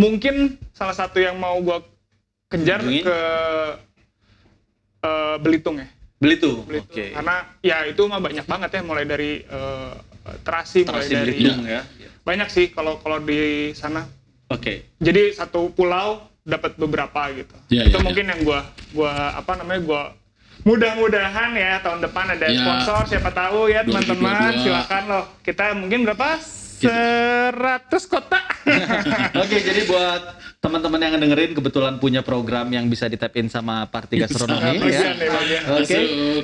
Mungkin 0.00 0.34
salah 0.72 0.96
satu 0.96 1.20
yang 1.20 1.36
mau 1.36 1.60
gue 1.60 1.76
kejar 2.48 2.80
Kunjungi? 2.80 3.04
ke 3.04 3.18
eh, 5.02 5.36
Belitung 5.38 5.76
ya. 5.76 5.88
Belitung. 6.16 6.64
Belitung. 6.64 6.88
Oke. 6.90 7.12
Karena 7.12 7.36
ya 7.60 7.84
itu 7.84 8.02
mah 8.04 8.20
banyak 8.20 8.44
banget 8.44 8.70
ya 8.72 8.82
mulai 8.82 9.04
dari 9.04 9.40
eh, 9.40 9.92
terasi, 10.40 10.84
mulai 10.84 11.04
Terasi 11.04 11.12
dari 11.14 11.32
Belitung 11.34 11.64
ya. 11.64 11.82
banyak 12.20 12.48
sih 12.48 12.68
kalau 12.68 12.96
kalau 12.96 13.20
di 13.20 13.72
sana. 13.72 14.04
Oke. 14.48 14.92
Jadi 14.98 15.32
satu 15.32 15.70
pulau 15.70 16.20
dapat 16.42 16.76
beberapa 16.76 17.28
gitu. 17.32 17.54
Iya, 17.68 17.86
itu 17.86 17.96
iya, 17.96 18.04
mungkin 18.04 18.24
yang 18.26 18.40
gua 18.42 18.60
gua 18.92 19.12
apa 19.32 19.56
namanya 19.56 19.80
gua 19.80 20.02
mudah-mudahan 20.60 21.56
ya 21.56 21.80
tahun 21.80 22.04
depan 22.04 22.36
ada 22.36 22.44
Ya. 22.44 22.60
sponsor 22.60 23.08
siapa 23.08 23.32
tahu 23.32 23.72
ya 23.72 23.80
2022. 23.80 23.88
teman-teman 23.88 24.52
silakan 24.60 25.02
loh 25.08 25.24
kita 25.40 25.72
mungkin 25.72 26.04
berapa 26.04 26.36
100 26.80 28.12
kota 28.12 28.40
Oke, 29.42 29.56
jadi 29.60 29.88
buat 29.88 30.22
teman-teman 30.60 31.00
yang 31.00 31.16
dengerin 31.16 31.56
kebetulan 31.56 31.96
punya 31.96 32.20
program 32.20 32.68
yang 32.68 32.84
bisa 32.92 33.08
ditapin 33.08 33.48
sama 33.48 33.88
Parti 33.88 34.20
Gastronomi 34.20 34.76
ya. 34.76 34.76
Bagian 34.76 35.14
deh, 35.16 35.28
bagian. 35.32 35.62
Oke. 35.80 35.98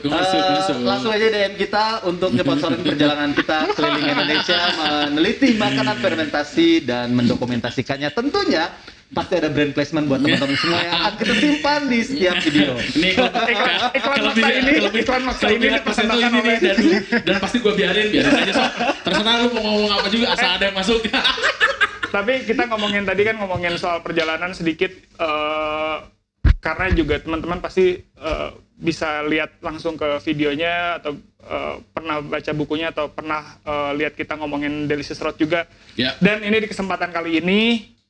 Masuk, 0.09 0.40
masuk, 0.40 0.77
Eh. 0.77 0.87
Langsung 0.88 1.11
aja 1.12 1.27
DM 1.29 1.55
kita 1.61 1.85
untuk 2.09 2.31
nyponsorin 2.33 2.81
perjalanan 2.81 3.31
kita 3.37 3.59
keliling 3.77 4.07
Indonesia 4.09 4.61
meneliti 4.81 5.49
makanan 5.61 5.96
fermentasi 6.01 6.68
dan 6.88 7.12
mendokumentasikannya. 7.12 8.09
Tentunya 8.16 8.72
pasti 9.14 9.32
ada 9.38 9.48
brand 9.52 9.70
placement 9.70 10.04
buat 10.11 10.18
teman-teman 10.18 10.57
semua 10.59 10.78
yang 10.82 10.94
akan 10.98 11.12
kita 11.22 11.34
simpan 11.38 11.80
di 11.86 11.98
setiap 12.02 12.36
video. 12.42 12.72
Ini 12.74 13.11
Iklan- 13.14 13.92
iklan 13.94 14.20
maksa 14.26 14.48
ini, 14.50 14.72
iklan 14.98 15.22
maksa 15.22 15.46
ini 15.52 15.66
dipersembahkan 15.70 16.30
ini 16.30 16.38
oleh- 16.42 16.61
dan, 16.61 16.76
dan 17.22 17.36
pasti 17.38 17.57
gue 17.62 17.72
biarin 17.76 18.07
biarin 18.11 18.32
aja 18.34 18.52
so. 18.52 18.64
terserah 19.07 19.34
lu 19.46 19.48
mau 19.54 19.62
ngomong 19.62 19.92
apa 19.94 20.07
juga 20.11 20.26
asal 20.34 20.50
ada 20.59 20.64
yang 20.66 20.76
masuk. 20.76 21.00
Tapi 22.16 22.32
kita 22.48 22.62
ngomongin 22.70 23.04
tadi 23.07 23.22
kan 23.22 23.36
ngomongin 23.38 23.74
soal 23.78 24.02
perjalanan 24.02 24.50
sedikit 24.57 24.90
eh, 24.96 25.96
karena 26.59 26.86
juga 26.90 27.22
teman-teman 27.22 27.62
pasti 27.62 28.00
eh, 28.02 28.48
bisa 28.76 29.22
lihat 29.24 29.62
langsung 29.62 29.94
ke 29.96 30.18
videonya 30.26 30.98
atau 30.98 31.14
eh, 31.46 31.74
pernah 31.94 32.20
baca 32.20 32.52
bukunya 32.52 32.90
atau 32.90 33.07
pernah 33.09 33.59
eh, 33.62 33.90
lihat 34.02 34.18
kita 34.18 34.34
ngomongin 34.34 34.90
Delicious 34.90 35.22
Road 35.22 35.38
juga. 35.38 35.70
Ya. 35.94 36.18
Dan 36.18 36.42
ini 36.42 36.59
di 36.59 36.68
kesempatan 36.68 37.14
kali 37.14 37.38
ini 37.38 37.61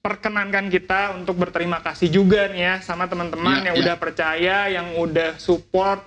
perkenankan 0.07 0.71
kita 0.71 1.19
untuk 1.19 1.35
berterima 1.37 1.83
kasih 1.83 2.07
juga 2.07 2.47
nih 2.47 2.63
ya 2.63 2.75
sama 2.79 3.11
teman-teman 3.11 3.59
Ya, 3.59 3.65
yang 3.67 3.75
ya. 3.75 3.83
udah 3.83 3.97
percaya, 3.99 4.57
yang 4.71 4.95
udah 4.95 5.35
support, 5.37 6.07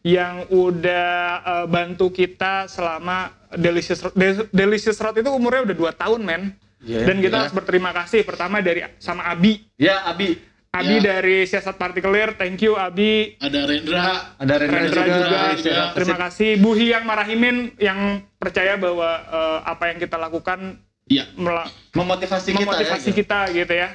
yang 0.00 0.46
udah 0.46 1.10
eh, 1.42 1.66
bantu 1.66 2.08
kita 2.08 2.64
selama 2.66 3.34
Delicious 3.50 3.98
Road. 4.00 4.14
De- 4.14 4.46
Delicious 4.48 4.94
Road 4.96 5.18
itu 5.18 5.26
umurnya 5.28 5.66
udah 5.66 5.76
2 5.90 5.90
tahun, 5.96 6.20
men. 6.22 6.42
Iya, 6.80 7.04
Dan 7.04 7.18
kita 7.18 7.28
gila. 7.28 7.40
harus 7.42 7.52
berterima 7.52 7.90
kasih 7.90 8.22
pertama 8.22 8.62
dari 8.62 8.86
sama 8.96 9.26
Abi. 9.26 9.66
Ya, 9.74 10.06
Abi. 10.06 10.38
Abi 10.70 10.96
Ya. 10.96 11.18
dari 11.18 11.42
Siasat 11.44 11.74
Partikelir, 11.74 12.38
thank 12.38 12.62
you 12.62 12.78
Abi. 12.78 13.34
Ada 13.36 13.66
Rendra. 13.66 14.06
Ada 14.38 14.54
Rendra, 14.56 14.78
Rendra 14.78 15.02
juga. 15.02 15.18
juga, 15.18 15.40
juga. 15.58 15.82
terima 15.92 16.16
kasih 16.20 16.50
Bu 16.56 16.70
Hiyang 16.72 17.02
Marahimin 17.02 17.56
yang 17.76 17.98
percaya 18.38 18.78
bahwa 18.78 19.10
eh, 19.20 19.58
apa 19.66 19.90
yang 19.90 19.98
kita 19.98 20.14
lakukan 20.16 20.78
Iya. 21.10 21.24
mela- 21.34 21.66
Memotivasi 21.90 22.54
kita 22.54 22.62
memotivasi 22.62 23.10
ya. 23.10 23.16
kita 23.16 23.40
gitu 23.52 23.74
ya. 23.74 23.88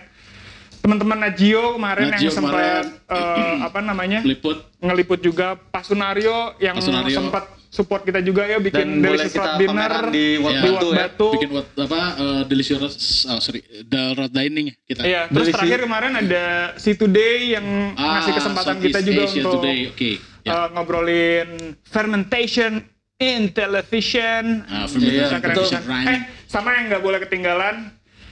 Teman-teman 0.78 1.18
Najio 1.18 1.74
kemarin 1.74 2.11
Najio 2.11 2.22
yang 2.22 2.36
sempat 2.36 2.86
kemarin. 2.86 2.86
eh, 3.09 3.55
apa 3.63 3.80
namanya 3.82 4.20
Liput. 4.22 4.57
ngeliput 4.78 5.20
juga 5.20 5.55
Pak 5.55 5.82
Sunario 5.84 6.53
yang 6.59 6.78
sempat 6.78 7.47
support 7.68 8.03
kita 8.03 8.20
juga 8.20 8.45
ya 8.45 8.55
bikin 8.57 8.88
Dan 8.93 9.01
boleh 9.01 9.18
delicious 9.18 9.34
kita 9.34 9.49
road 9.49 9.59
dinner 9.59 9.91
di 10.07 10.26
Wat 10.38 10.53
Ya. 10.53 10.61
Batu 10.61 10.76
Wat 10.78 10.86
ya. 10.86 10.99
Batu. 11.01 11.28
Bikin 11.34 11.49
what, 11.51 11.68
apa 11.74 11.99
uh, 12.16 12.41
delicious 12.45 12.80
oh, 13.26 13.39
sorry 13.39 13.59
the 13.82 14.03
road 14.13 14.30
dining 14.30 14.76
kita. 14.86 15.01
Iya, 15.01 15.22
terus 15.26 15.49
Delicious. 15.49 15.55
terakhir 15.57 15.80
kemarin 15.82 16.11
ada 16.18 16.45
Si 16.76 16.91
Today 16.93 17.36
yang 17.49 17.66
ngasih 17.95 18.34
kesempatan 18.34 18.76
kita 18.78 18.91
Southeast 18.93 19.07
juga 19.09 19.18
Ah, 19.18 19.26
Asia 19.26 19.39
untuk 19.41 19.53
Today. 19.57 19.80
Oke. 19.89 20.11
Ya. 20.41 20.51
eh, 20.53 20.68
ngobrolin 20.70 21.49
fermentation 21.86 22.72
in 23.18 23.49
television. 23.49 24.61
Ah, 24.66 24.86
fermentation 24.86 25.39
television 25.41 25.82
bisa. 25.82 25.89
rhyme. 25.89 26.07
Eh, 26.07 26.20
sama 26.47 26.73
yang 26.73 26.89
nggak 26.89 27.03
boleh 27.03 27.19
ketinggalan, 27.19 27.89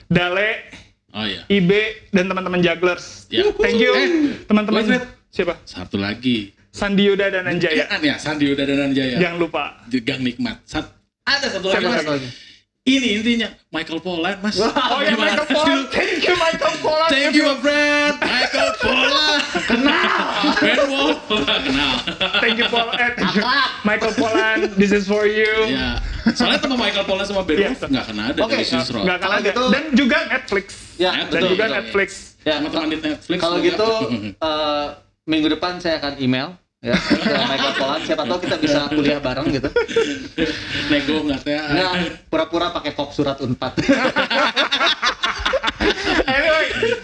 Dale, 0.08 0.82
Oh 1.14 1.30
ya. 1.30 1.46
IB, 1.46 1.70
dan 2.10 2.26
teman-teman 2.26 2.58
jugglers. 2.58 3.30
Ya. 3.30 3.46
Thank 3.62 3.78
you, 3.78 3.94
Eh, 3.94 4.10
teman-teman. 4.50 4.82
Siapa? 5.30 5.62
Satu 5.62 6.02
lagi. 6.02 6.58
Sandi 6.74 7.06
Yuda 7.06 7.30
dan 7.30 7.46
Anjaya. 7.46 7.86
Kan 7.86 8.02
ya 8.02 8.18
Sandi 8.18 8.50
Uda 8.50 8.66
dan 8.66 8.98
Jaya. 8.98 9.22
Jangan 9.22 9.38
lupa. 9.38 9.78
Gang 9.94 10.26
nikmat. 10.26 10.58
Sat, 10.66 10.90
ada 11.22 11.46
satu 11.46 11.70
Siapa 11.70 11.86
lagi. 11.86 12.02
satu 12.02 12.12
Mas. 12.18 12.26
Ini 12.84 13.08
intinya 13.16 13.48
Michael 13.70 14.02
Pollan, 14.02 14.42
Mas. 14.42 14.58
Oh 14.58 15.00
ya? 15.00 15.14
Michael 15.14 15.48
Pollan. 15.48 15.80
Thank 15.88 16.26
you, 16.26 16.36
Michael 16.36 16.76
Pollan. 16.82 17.10
Thank 17.14 17.32
you, 17.32 17.44
my 17.46 17.58
friend. 17.62 18.14
Michael 18.20 18.72
Pollan. 18.82 19.40
Kenal. 19.70 20.10
Ben 20.60 20.80
Wolf. 20.90 21.18
Kenal. 21.30 21.94
Thank 22.42 22.56
you, 22.58 22.68
Paul. 22.68 22.90
Eh. 22.98 23.12
Michael 23.86 24.14
Pollan, 24.18 24.60
this 24.76 24.90
is 24.90 25.06
for 25.06 25.30
you. 25.30 25.54
Ya. 25.70 26.02
Soalnya 26.32 26.60
teman 26.60 26.78
Michael 26.78 27.04
Pollan 27.04 27.26
sama 27.26 27.44
Ben. 27.44 27.58
Wolf 27.60 27.82
nggak 27.84 28.06
kena 28.08 28.24
ada 28.30 28.40
Oke. 28.40 28.52
dari 28.54 28.64
Sisro. 28.64 29.00
Nggak 29.04 29.18
Kalau 29.20 29.38
gitu- 29.40 29.70
Dan 29.70 29.84
juga 29.92 30.18
Netflix. 30.26 30.68
Ya, 30.96 31.12
Dan 31.12 31.28
betul, 31.28 31.50
juga 31.52 31.66
betul. 31.66 31.76
Netflix. 31.76 32.10
Ya, 32.42 32.56
Teman-teman 32.60 32.88
di 32.88 32.98
Netflix. 32.98 33.40
Kalau 33.40 33.58
gitu 33.60 33.88
eh, 34.48 34.86
minggu 35.24 35.48
depan 35.52 35.80
saya 35.80 36.00
akan 36.00 36.14
email 36.18 36.56
ya 36.80 37.00
ke 37.00 37.16
Michael 37.48 37.74
Pollan 37.80 38.02
siapa 38.04 38.24
tahu 38.24 38.40
kita 38.44 38.56
bisa 38.58 38.80
kuliah 38.90 39.16
bareng 39.18 39.48
gitu. 39.50 39.70
nego 40.88 41.16
nggak 41.24 41.40
teh. 41.42 41.56
Nggak 41.56 41.92
pura-pura 42.28 42.72
pakai 42.72 42.92
kop 42.92 43.12
surat 43.12 43.40
Unpad. 43.40 43.74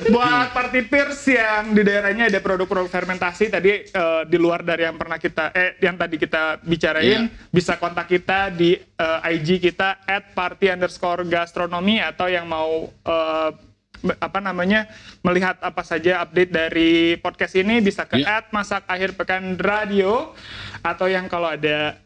buat 0.07 0.51
party 0.51 0.81
peers 0.85 1.21
yang 1.25 1.71
di 1.71 1.81
daerahnya 1.81 2.27
ada 2.27 2.39
produk-produk 2.39 2.87
fermentasi 2.87 3.47
tadi 3.47 3.85
eh, 3.85 4.21
di 4.25 4.37
luar 4.37 4.61
dari 4.61 4.83
yang 4.83 4.95
pernah 4.95 5.15
kita 5.15 5.51
eh 5.51 5.77
yang 5.79 5.95
tadi 5.95 6.15
kita 6.15 6.59
bicarain 6.61 7.21
bisa 7.49 7.75
kontak 7.75 8.07
kita 8.07 8.49
di 8.49 8.73
eh, 8.75 9.33
IG 9.33 9.59
kita 9.61 10.03
at 10.03 10.31
party 10.31 10.69
underscore 10.69 11.23
gastronomi 11.23 11.99
atau 11.99 12.25
yang 12.25 12.45
mau 12.45 12.89
me- 13.99 14.17
apa 14.17 14.39
namanya 14.39 14.87
melihat 15.21 15.59
apa 15.59 15.83
saja 15.83 16.23
update 16.23 16.51
dari 16.51 16.91
podcast 17.19 17.55
ini 17.55 17.79
bisa 17.79 18.07
ke 18.07 18.19
Iya. 18.19 18.41
at 18.41 18.45
masak 18.49 18.83
akhir 18.85 19.15
pekan 19.15 19.55
radio 19.55 20.31
atau 20.79 21.07
yang 21.07 21.27
kalau 21.27 21.51
ada 21.51 21.99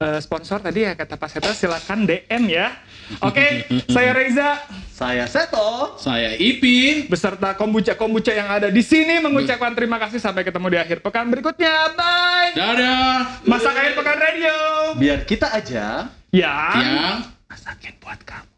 Eh, 0.00 0.16
sponsor 0.24 0.64
tadi 0.64 0.80
ya 0.80 0.96
kata 0.96 1.20
Pak 1.20 1.28
Seto 1.28 1.52
silakan 1.52 2.08
DM 2.08 2.48
ya. 2.48 2.72
Oke, 3.20 3.36
okay, 3.68 3.84
saya 3.92 4.16
Reza, 4.16 4.56
saya 4.88 5.28
Seto, 5.28 6.00
saya 6.00 6.40
Ipi 6.40 7.04
beserta 7.04 7.52
kombucha 7.52 8.00
kombucha 8.00 8.32
yang 8.32 8.48
ada 8.48 8.72
di 8.72 8.80
sini 8.80 9.20
mengucapkan 9.20 9.76
terima 9.76 10.00
kasih 10.00 10.16
sampai 10.16 10.40
ketemu 10.40 10.72
di 10.72 10.78
akhir 10.80 11.04
pekan 11.04 11.28
berikutnya. 11.28 11.92
Bye. 12.00 12.56
Dadah. 12.56 13.44
Masak 13.44 13.76
akhir 13.76 13.92
pekan 13.92 14.16
radio. 14.16 14.56
Biar 14.96 15.20
kita 15.28 15.52
aja 15.52 16.08
yang, 16.32 16.80
yang... 16.80 17.16
masakin 17.44 17.92
buat 18.00 18.24
kamu. 18.24 18.48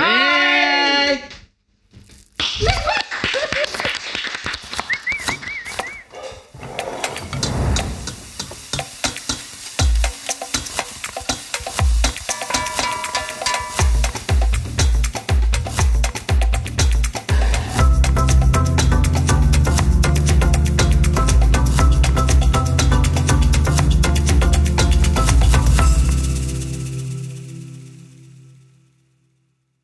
Hey. 0.00 1.36